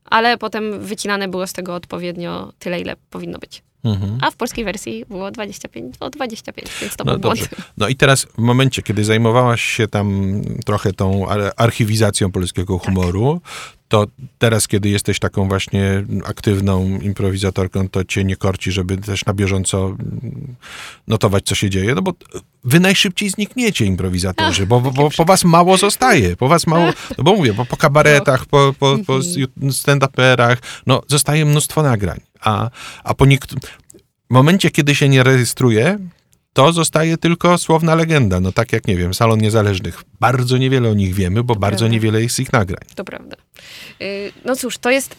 ale 0.10 0.38
potem 0.38 0.80
wycinane 0.80 1.28
było 1.28 1.48
z 1.48 1.54
tego 1.54 1.76
odpowiednio 1.76 2.54
tyle, 2.60 2.80
ile 2.80 2.96
powinno 3.10 3.40
być. 3.40 3.64
Mhm. 3.84 4.18
A 4.22 4.32
w 4.32 4.36
polskiej 4.36 4.66
wersji 4.66 5.06
było 5.10 5.32
25, 5.32 5.96
o 6.00 6.10
25, 6.10 6.68
więc 6.82 6.96
to 6.96 7.04
no 7.04 7.12
był 7.12 7.22
błąd. 7.22 7.50
No 7.78 7.88
i 7.88 7.96
teraz 7.96 8.26
w 8.26 8.38
momencie, 8.38 8.82
kiedy 8.82 9.04
zajmowałaś 9.04 9.62
się 9.62 9.88
tam 9.88 10.42
trochę 10.66 10.94
tą 10.94 11.28
archiwizacją 11.58 12.32
polskiego 12.32 12.80
tak. 12.80 12.86
humoru, 12.86 13.42
tak 13.44 13.80
to 13.90 14.08
teraz, 14.38 14.68
kiedy 14.68 14.90
jesteś 14.90 15.20
taką 15.20 15.48
właśnie 15.48 16.06
aktywną 16.26 17.00
improwizatorką, 17.00 17.90
to 17.90 18.04
cię 18.04 18.24
nie 18.24 18.36
korci, 18.36 18.72
żeby 18.72 18.98
też 18.98 19.26
na 19.26 19.34
bieżąco 19.34 19.96
notować, 21.08 21.46
co 21.46 21.56
się 21.56 21.70
dzieje, 21.70 21.96
no 21.96 22.02
bo 22.02 22.14
wy 22.64 22.80
najszybciej 22.80 23.30
znikniecie, 23.30 23.86
improwizatorzy, 23.86 24.66
bo, 24.66 24.82
bo, 24.82 24.92
bo 24.92 25.10
po 25.18 25.26
was 25.26 25.44
mało 25.44 25.78
zostaje, 25.78 26.36
po 26.36 26.48
was 26.48 26.68
mało, 26.68 26.86
no 27.18 27.24
bo 27.24 27.36
mówię, 27.36 27.54
po, 27.54 27.66
po 27.66 27.78
kabaretach, 27.78 28.46
po, 28.46 28.74
po, 28.80 28.98
po 29.08 29.16
mhm. 29.16 29.72
stand-uperach, 29.72 30.58
no 30.86 31.02
zostaje 31.08 31.46
mnóstwo 31.46 31.84
nagrań, 31.84 32.20
a, 32.42 32.70
a 33.04 33.14
po 33.14 33.26
niektórych 33.26 33.80
w 34.30 34.34
momencie, 34.34 34.72
kiedy 34.72 34.96
się 34.96 35.10
nie 35.10 35.24
rejestruje, 35.24 36.00
to 36.54 36.74
zostaje 36.74 37.18
tylko 37.18 37.58
słowna 37.58 37.96
legenda. 37.96 38.40
No 38.40 38.52
tak 38.52 38.74
jak, 38.74 38.88
nie 38.88 38.96
wiem, 38.96 39.14
Salon 39.14 39.40
Niezależnych. 39.40 40.04
Bardzo 40.20 40.58
niewiele 40.58 40.90
o 40.90 40.94
nich 40.94 41.16
wiemy, 41.16 41.44
bo 41.44 41.54
to 41.54 41.60
bardzo 41.60 41.78
prawda. 41.78 41.94
niewiele 41.94 42.22
jest 42.22 42.40
ich 42.40 42.54
nagrań. 42.54 42.84
To 42.96 43.04
prawda. 43.04 43.36
Y, 44.02 44.32
no 44.46 44.56
cóż, 44.56 44.78
to 44.78 44.90
jest, 44.90 45.16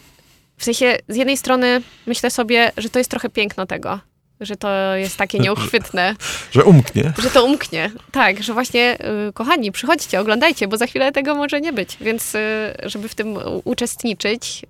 w 0.57 0.63
sensie, 0.63 0.97
z 1.07 1.15
jednej 1.15 1.37
strony 1.37 1.81
myślę 2.07 2.31
sobie, 2.31 2.71
że 2.77 2.89
to 2.89 2.99
jest 2.99 3.11
trochę 3.11 3.29
piękno 3.29 3.65
tego, 3.65 3.99
że 4.41 4.55
to 4.55 4.95
jest 4.95 5.17
takie 5.17 5.39
nieuchwytne. 5.39 6.15
że 6.55 6.63
umknie. 6.63 7.13
Że 7.17 7.29
to 7.29 7.45
umknie. 7.45 7.91
Tak, 8.11 8.43
że 8.43 8.53
właśnie, 8.53 8.97
y, 9.29 9.33
kochani, 9.33 9.71
przychodźcie, 9.71 10.19
oglądajcie, 10.19 10.67
bo 10.67 10.77
za 10.77 10.87
chwilę 10.87 11.11
tego 11.11 11.35
może 11.35 11.61
nie 11.61 11.73
być. 11.73 11.97
Więc, 12.01 12.35
y, 12.35 12.39
żeby 12.83 13.09
w 13.09 13.15
tym 13.15 13.37
uczestniczyć, 13.63 14.65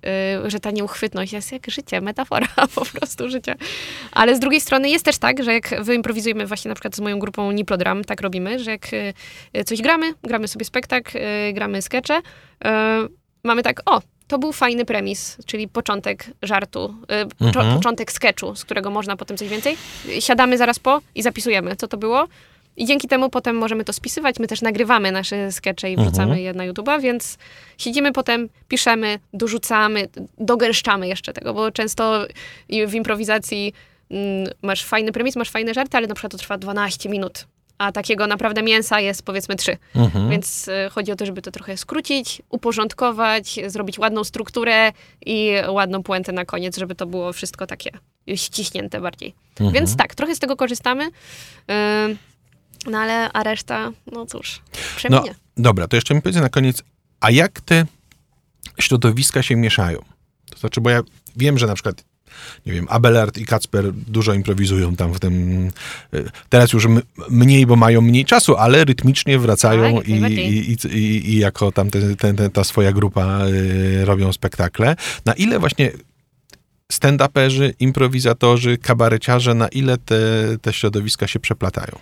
y, 0.46 0.50
że 0.50 0.60
ta 0.60 0.70
nieuchwytność 0.70 1.32
jest 1.32 1.52
jak 1.52 1.70
życie, 1.70 2.00
metafora 2.00 2.48
po 2.74 2.84
prostu 2.84 3.30
życia. 3.30 3.54
Ale 4.12 4.36
z 4.36 4.40
drugiej 4.40 4.60
strony 4.60 4.90
jest 4.90 5.04
też 5.04 5.18
tak, 5.18 5.44
że 5.44 5.52
jak 5.52 5.84
wyimprowizujemy 5.84 6.46
właśnie 6.46 6.68
na 6.68 6.74
przykład 6.74 6.96
z 6.96 7.00
moją 7.00 7.18
grupą 7.18 7.52
Niplodram, 7.52 8.04
tak 8.04 8.20
robimy, 8.20 8.58
że 8.58 8.70
jak 8.70 8.86
coś 9.66 9.82
gramy, 9.82 10.14
gramy 10.22 10.48
sobie 10.48 10.64
spektakl, 10.64 11.18
gramy 11.52 11.82
skecze, 11.82 12.20
mamy 13.44 13.62
tak, 13.62 13.82
o, 13.86 14.02
to 14.32 14.38
był 14.38 14.52
fajny 14.52 14.84
premis, 14.84 15.36
czyli 15.46 15.68
początek 15.68 16.26
żartu, 16.42 16.94
y, 17.40 17.44
mhm. 17.44 17.74
początek 17.74 18.12
sketchu, 18.12 18.56
z 18.56 18.64
którego 18.64 18.90
można 18.90 19.16
potem 19.16 19.36
coś 19.36 19.48
więcej. 19.48 19.76
Siadamy 20.20 20.58
zaraz 20.58 20.78
po 20.78 21.00
i 21.14 21.22
zapisujemy, 21.22 21.76
co 21.76 21.88
to 21.88 21.96
było. 21.96 22.28
I 22.76 22.86
dzięki 22.86 23.08
temu 23.08 23.30
potem 23.30 23.56
możemy 23.56 23.84
to 23.84 23.92
spisywać. 23.92 24.38
My 24.38 24.46
też 24.46 24.62
nagrywamy 24.62 25.12
nasze 25.12 25.52
skecze 25.52 25.92
i 25.92 25.96
wrzucamy 25.96 26.22
mhm. 26.22 26.40
je 26.40 26.52
na 26.52 26.72
YouTube'a, 26.72 27.00
więc 27.00 27.38
siedzimy 27.78 28.12
potem, 28.12 28.48
piszemy, 28.68 29.18
dorzucamy, 29.32 30.08
dogęszczamy 30.38 31.08
jeszcze 31.08 31.32
tego, 31.32 31.54
bo 31.54 31.70
często 31.70 32.26
w 32.88 32.94
improwizacji 32.94 33.72
mm, 34.10 34.48
masz 34.62 34.84
fajny 34.84 35.12
premis, 35.12 35.36
masz 35.36 35.50
fajne 35.50 35.74
żarty, 35.74 35.96
ale 35.96 36.06
na 36.06 36.14
przykład 36.14 36.32
to 36.32 36.38
trwa 36.38 36.58
12 36.58 37.08
minut 37.08 37.46
a 37.82 37.92
takiego 37.92 38.26
naprawdę 38.26 38.62
mięsa 38.62 39.00
jest 39.00 39.22
powiedzmy 39.22 39.56
trzy. 39.56 39.76
Mhm. 39.94 40.30
Więc 40.30 40.68
y, 40.68 40.90
chodzi 40.90 41.12
o 41.12 41.16
to, 41.16 41.26
żeby 41.26 41.42
to 41.42 41.50
trochę 41.50 41.76
skrócić, 41.76 42.42
uporządkować, 42.50 43.60
zrobić 43.66 43.98
ładną 43.98 44.24
strukturę 44.24 44.92
i 45.26 45.52
ładną 45.68 46.02
puentę 46.02 46.32
na 46.32 46.44
koniec, 46.44 46.78
żeby 46.78 46.94
to 46.94 47.06
było 47.06 47.32
wszystko 47.32 47.66
takie 47.66 47.90
ściśnięte 48.34 49.00
bardziej. 49.00 49.34
Mhm. 49.50 49.72
Więc 49.72 49.96
tak, 49.96 50.14
trochę 50.14 50.34
z 50.34 50.38
tego 50.38 50.56
korzystamy. 50.56 51.06
Y, 51.06 51.10
no 52.86 52.98
ale, 52.98 53.32
a 53.32 53.42
reszta, 53.42 53.92
no 54.12 54.26
cóż, 54.26 54.62
przeminie. 54.96 55.30
No, 55.56 55.62
dobra, 55.64 55.88
to 55.88 55.96
jeszcze 55.96 56.14
mi 56.14 56.22
powiedz 56.22 56.40
na 56.40 56.48
koniec, 56.48 56.82
a 57.20 57.30
jak 57.30 57.60
te 57.60 57.86
środowiska 58.80 59.42
się 59.42 59.56
mieszają? 59.56 59.98
To 60.50 60.58
znaczy, 60.58 60.80
bo 60.80 60.90
ja 60.90 61.00
wiem, 61.36 61.58
że 61.58 61.66
na 61.66 61.74
przykład 61.74 62.04
nie 62.66 62.72
wiem, 62.72 62.86
Abelard 62.90 63.38
i 63.38 63.46
Kacper 63.46 63.92
dużo 63.92 64.34
improwizują 64.34 64.96
tam 64.96 65.12
w 65.12 65.20
tym. 65.20 65.66
Y, 66.14 66.30
teraz 66.48 66.72
już 66.72 66.88
mniej, 67.30 67.66
bo 67.66 67.76
mają 67.76 68.00
mniej 68.00 68.24
czasu, 68.24 68.56
ale 68.56 68.84
rytmicznie 68.84 69.38
wracają 69.38 69.96
tak, 69.96 70.08
i, 70.08 70.12
i, 70.12 70.76
i, 70.86 71.30
i, 71.30 71.38
jako 71.38 71.72
tam 71.72 71.90
te, 71.90 72.16
te, 72.16 72.34
te, 72.34 72.50
ta 72.50 72.64
swoja 72.64 72.92
grupa 72.92 73.46
y, 73.46 74.04
robią 74.04 74.32
spektakle. 74.32 74.96
Na 75.24 75.32
ile 75.32 75.58
właśnie 75.58 75.92
stand-uperzy, 76.92 77.72
improwizatorzy, 77.80 78.78
kabareciarze, 78.78 79.54
na 79.54 79.68
ile 79.68 79.98
te, 79.98 80.16
te 80.62 80.72
środowiska 80.72 81.26
się 81.26 81.40
przeplatają? 81.40 81.98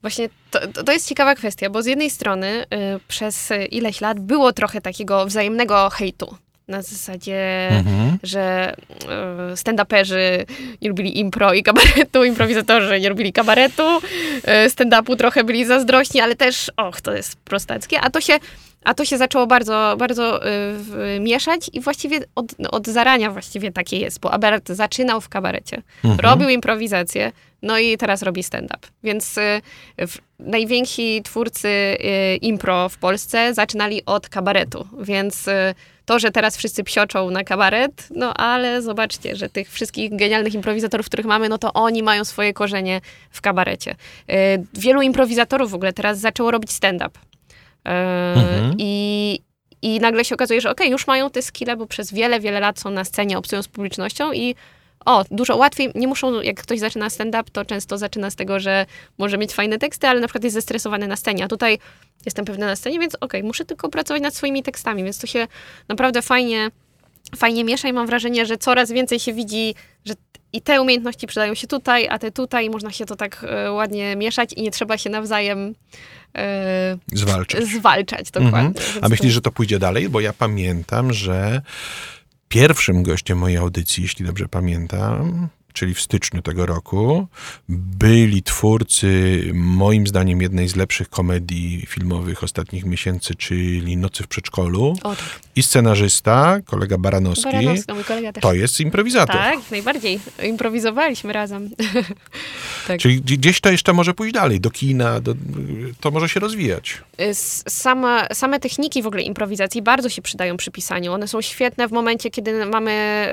Właśnie 0.00 0.28
to, 0.50 0.82
to 0.84 0.92
jest 0.92 1.08
ciekawa 1.08 1.34
kwestia, 1.34 1.70
bo 1.70 1.82
z 1.82 1.86
jednej 1.86 2.10
strony 2.10 2.64
y, 2.64 2.66
przez 3.08 3.48
ileś 3.70 4.00
lat 4.00 4.20
było 4.20 4.52
trochę 4.52 4.80
takiego 4.80 5.26
wzajemnego 5.26 5.90
hejtu 5.90 6.36
na 6.70 6.82
zasadzie, 6.82 7.68
mhm. 7.70 8.18
że 8.22 8.74
e, 9.08 9.56
stand-uperzy 9.56 10.44
nie 10.82 10.88
lubili 10.88 11.18
impro 11.18 11.54
i 11.54 11.62
kabaretu, 11.62 12.24
improwizatorzy 12.32 13.00
nie 13.00 13.08
lubili 13.08 13.32
kabaretu, 13.32 14.00
e, 14.44 14.70
stand-upu 14.70 15.16
trochę 15.16 15.44
byli 15.44 15.64
zazdrośni, 15.64 16.20
ale 16.20 16.36
też, 16.36 16.70
och, 16.76 17.00
to 17.00 17.12
jest 17.14 17.36
prostackie, 17.36 18.00
a 18.00 18.10
to 18.10 18.20
się, 18.20 18.38
a 18.84 18.94
to 18.94 19.04
się 19.04 19.18
zaczęło 19.18 19.46
bardzo, 19.46 19.94
bardzo 19.98 20.46
y, 21.16 21.20
mieszać 21.20 21.70
i 21.72 21.80
właściwie 21.80 22.20
od, 22.34 22.46
od 22.70 22.86
zarania 22.86 23.30
właściwie 23.30 23.72
takie 23.72 23.98
jest, 23.98 24.20
bo 24.20 24.32
Abert 24.32 24.68
zaczynał 24.68 25.20
w 25.20 25.28
kabarecie, 25.28 25.82
mhm. 26.04 26.20
robił 26.20 26.48
improwizację, 26.48 27.32
no 27.62 27.78
i 27.78 27.96
teraz 27.96 28.22
robi 28.22 28.42
stand-up. 28.42 28.88
Więc 29.02 29.38
y, 29.38 29.60
najwięksi 30.38 31.22
twórcy 31.24 31.96
impro 32.40 32.88
w 32.88 32.98
Polsce 32.98 33.54
zaczynali 33.54 34.04
od 34.06 34.28
kabaretu, 34.28 34.88
więc 35.00 35.48
to, 36.10 36.18
że 36.18 36.30
teraz 36.30 36.56
wszyscy 36.56 36.84
psioczą 36.84 37.30
na 37.30 37.44
kabaret, 37.44 38.08
no 38.10 38.34
ale 38.34 38.82
zobaczcie, 38.82 39.36
że 39.36 39.48
tych 39.48 39.70
wszystkich 39.70 40.16
genialnych 40.16 40.54
improwizatorów, 40.54 41.06
których 41.06 41.26
mamy, 41.26 41.48
no 41.48 41.58
to 41.58 41.72
oni 41.72 42.02
mają 42.02 42.24
swoje 42.24 42.52
korzenie 42.52 43.00
w 43.30 43.40
kabarecie. 43.40 43.90
Y, 43.90 44.34
wielu 44.74 45.02
improwizatorów 45.02 45.70
w 45.70 45.74
ogóle 45.74 45.92
teraz 45.92 46.18
zaczęło 46.18 46.50
robić 46.50 46.70
stand-up. 46.72 47.18
Y, 47.18 47.90
mhm. 47.90 48.74
I, 48.78 49.38
I 49.82 50.00
nagle 50.00 50.24
się 50.24 50.34
okazuje, 50.34 50.60
że 50.60 50.70
okej, 50.70 50.86
okay, 50.86 50.92
już 50.92 51.06
mają 51.06 51.30
te 51.30 51.42
skille, 51.42 51.76
bo 51.76 51.86
przez 51.86 52.12
wiele, 52.12 52.40
wiele 52.40 52.60
lat 52.60 52.78
są 52.78 52.90
na 52.90 53.04
scenie, 53.04 53.38
obcują 53.38 53.62
z 53.62 53.68
publicznością 53.68 54.32
i 54.32 54.54
o, 55.04 55.24
dużo 55.30 55.56
łatwiej, 55.56 55.90
nie 55.94 56.08
muszą, 56.08 56.40
jak 56.40 56.62
ktoś 56.62 56.78
zaczyna 56.78 57.10
stand-up, 57.10 57.50
to 57.52 57.64
często 57.64 57.98
zaczyna 57.98 58.30
z 58.30 58.36
tego, 58.36 58.60
że 58.60 58.86
może 59.18 59.38
mieć 59.38 59.52
fajne 59.52 59.78
teksty, 59.78 60.08
ale 60.08 60.20
na 60.20 60.26
przykład 60.26 60.44
jest 60.44 60.54
zestresowany 60.54 61.06
na 61.06 61.16
scenie, 61.16 61.44
a 61.44 61.48
tutaj 61.48 61.78
jestem 62.26 62.44
pewna 62.44 62.66
na 62.66 62.76
scenie, 62.76 62.98
więc 62.98 63.14
okej, 63.14 63.26
okay, 63.26 63.42
muszę 63.42 63.64
tylko 63.64 63.88
pracować 63.88 64.22
nad 64.22 64.34
swoimi 64.34 64.62
tekstami, 64.62 65.04
więc 65.04 65.18
to 65.18 65.26
się 65.26 65.46
naprawdę 65.88 66.22
fajnie, 66.22 66.70
fajnie 67.36 67.64
miesza 67.64 67.88
i 67.88 67.92
mam 67.92 68.06
wrażenie, 68.06 68.46
że 68.46 68.58
coraz 68.58 68.92
więcej 68.92 69.20
się 69.20 69.32
widzi, 69.32 69.74
że 70.04 70.14
i 70.52 70.62
te 70.62 70.82
umiejętności 70.82 71.26
przydają 71.26 71.54
się 71.54 71.66
tutaj, 71.66 72.08
a 72.08 72.18
te 72.18 72.30
tutaj, 72.30 72.70
można 72.70 72.92
się 72.92 73.06
to 73.06 73.16
tak 73.16 73.46
e, 73.48 73.72
ładnie 73.72 74.16
mieszać 74.16 74.52
i 74.52 74.62
nie 74.62 74.70
trzeba 74.70 74.98
się 74.98 75.10
nawzajem 75.10 75.74
e, 76.36 76.98
zwalczać. 77.12 77.64
zwalczać 77.64 78.30
dokładnie. 78.30 78.60
Mhm. 78.60 79.04
A 79.04 79.08
myślisz, 79.08 79.32
że 79.32 79.40
to 79.40 79.52
pójdzie 79.52 79.78
dalej? 79.78 80.08
Bo 80.08 80.20
ja 80.20 80.32
pamiętam, 80.32 81.12
że 81.12 81.62
pierwszym 82.50 83.02
gościem 83.02 83.38
mojej 83.38 83.58
audycji, 83.58 84.02
jeśli 84.02 84.26
dobrze 84.26 84.48
pamiętam, 84.48 85.48
czyli 85.72 85.94
w 85.94 86.00
styczniu 86.00 86.42
tego 86.42 86.66
roku, 86.66 87.26
byli 87.68 88.42
twórcy, 88.42 89.42
moim 89.54 90.06
zdaniem, 90.06 90.42
jednej 90.42 90.68
z 90.68 90.76
lepszych 90.76 91.08
komedii 91.08 91.86
filmowych 91.86 92.42
ostatnich 92.44 92.84
miesięcy, 92.84 93.34
czyli 93.34 93.96
Nocy 93.96 94.22
w 94.22 94.28
przedszkolu. 94.28 94.96
O, 95.02 95.16
tak. 95.16 95.40
I 95.56 95.62
scenarzysta, 95.62 96.60
kolega 96.64 96.98
Baranowski. 96.98 97.44
Baranowski 97.52 97.92
mój 97.92 98.04
kolega 98.04 98.32
też. 98.32 98.42
To 98.42 98.54
jest 98.54 98.80
improwizator. 98.80 99.36
Tak, 99.36 99.58
najbardziej. 99.70 100.20
Improwizowaliśmy 100.42 101.32
razem. 101.32 101.70
tak. 102.88 103.00
Czyli 103.00 103.20
gdzieś 103.20 103.60
to 103.60 103.70
jeszcze 103.70 103.92
może 103.92 104.14
pójść 104.14 104.34
dalej, 104.34 104.60
do 104.60 104.70
kina, 104.70 105.20
do, 105.20 105.34
to 106.00 106.10
może 106.10 106.28
się 106.28 106.40
rozwijać. 106.40 107.02
Sama, 107.68 108.26
same 108.32 108.60
techniki 108.60 109.02
w 109.02 109.06
ogóle 109.06 109.22
improwizacji 109.22 109.82
bardzo 109.82 110.08
się 110.08 110.22
przydają 110.22 110.56
przy 110.56 110.70
pisaniu. 110.70 111.12
One 111.12 111.28
są 111.28 111.40
świetne 111.40 111.88
w 111.88 111.92
momencie, 111.92 112.30
kiedy 112.30 112.66
mamy 112.66 113.26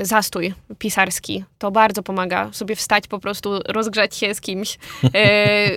y, 0.00 0.06
zastój 0.06 0.54
pisarski 0.78 1.44
to 1.62 1.70
bardzo 1.70 2.02
pomaga 2.02 2.52
sobie 2.52 2.76
wstać, 2.76 3.06
po 3.06 3.18
prostu 3.18 3.60
rozgrzać 3.66 4.16
się 4.16 4.34
z 4.34 4.40
kimś, 4.40 4.78
e, 5.14 5.68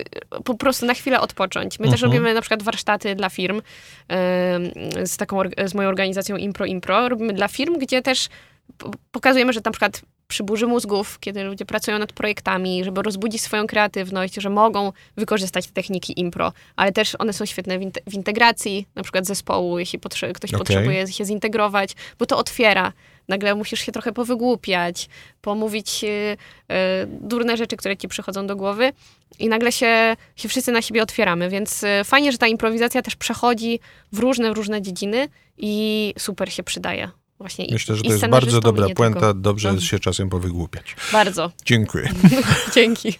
po 0.44 0.54
prostu 0.54 0.86
na 0.86 0.94
chwilę 0.94 1.20
odpocząć. 1.20 1.78
My 1.78 1.84
też 1.86 2.02
mhm. 2.02 2.12
robimy 2.12 2.34
na 2.34 2.40
przykład 2.40 2.62
warsztaty 2.62 3.14
dla 3.14 3.30
firm 3.30 3.58
e, 3.58 3.62
z 5.06 5.16
taką, 5.16 5.40
z 5.66 5.74
moją 5.74 5.88
organizacją 5.88 6.36
Impro 6.36 6.66
Impro. 6.66 7.08
Robimy 7.08 7.32
dla 7.32 7.48
firm, 7.48 7.78
gdzie 7.78 8.02
też 8.02 8.28
pokazujemy, 9.12 9.52
że 9.52 9.60
na 9.64 9.70
przykład 9.70 10.02
przy 10.28 10.44
burzy 10.44 10.66
mózgów, 10.66 11.18
kiedy 11.20 11.44
ludzie 11.44 11.64
pracują 11.64 11.98
nad 11.98 12.12
projektami, 12.12 12.84
żeby 12.84 13.02
rozbudzić 13.02 13.42
swoją 13.42 13.66
kreatywność, 13.66 14.34
że 14.34 14.50
mogą 14.50 14.92
wykorzystać 15.16 15.66
te 15.66 15.72
techniki 15.72 16.20
impro, 16.20 16.52
ale 16.76 16.92
też 16.92 17.16
one 17.18 17.32
są 17.32 17.46
świetne 17.46 17.78
w, 18.06 18.14
integracji, 18.14 18.86
na 18.94 19.02
przykład 19.02 19.26
zespołu, 19.26 19.78
jeśli 19.78 19.98
potrze 19.98 20.32
ktoś 20.32 20.50
okay. 20.50 20.58
potrzebuje 20.58 21.06
się 21.06 21.24
zintegrować, 21.24 21.90
bo 22.18 22.26
to 22.26 22.38
otwiera 22.38 22.92
nagle 23.28 23.54
musisz 23.54 23.80
się 23.80 23.92
trochę 23.92 24.12
powygłupiać, 24.12 25.08
pomówić 25.40 26.02
yy, 26.02 26.08
durne 27.06 27.56
rzeczy, 27.56 27.76
które 27.76 27.96
ci 27.96 28.08
przychodzą 28.08 28.46
do 28.46 28.56
głowy 28.56 28.92
i 29.38 29.48
nagle 29.48 29.72
się, 29.72 30.16
się 30.36 30.48
wszyscy 30.48 30.72
na 30.72 30.82
siebie 30.82 31.02
otwieramy, 31.02 31.48
więc 31.48 31.82
yy, 31.82 32.04
fajnie, 32.04 32.32
że 32.32 32.38
ta 32.38 32.46
improwizacja 32.46 33.02
też 33.02 33.16
przechodzi 33.16 33.80
w 34.12 34.18
różne, 34.18 34.52
w 34.52 34.56
różne 34.56 34.82
dziedziny 34.82 35.28
i 35.58 36.14
super 36.18 36.52
się 36.52 36.62
przydaje. 36.62 37.10
Właśnie 37.38 37.66
Myślę, 37.70 37.96
że 37.96 38.02
to 38.02 38.12
jest 38.12 38.26
bardzo 38.26 38.60
dobra 38.60 38.86
puenta. 38.96 39.34
Dobrze 39.34 39.68
No. 39.68 39.74
jest 39.74 39.86
się 39.86 39.98
czasem 39.98 40.28
powygłupiać. 40.28 40.96
Bardzo. 41.12 41.52
Dziękuję. 41.64 42.08
Dzięki. 42.74 43.18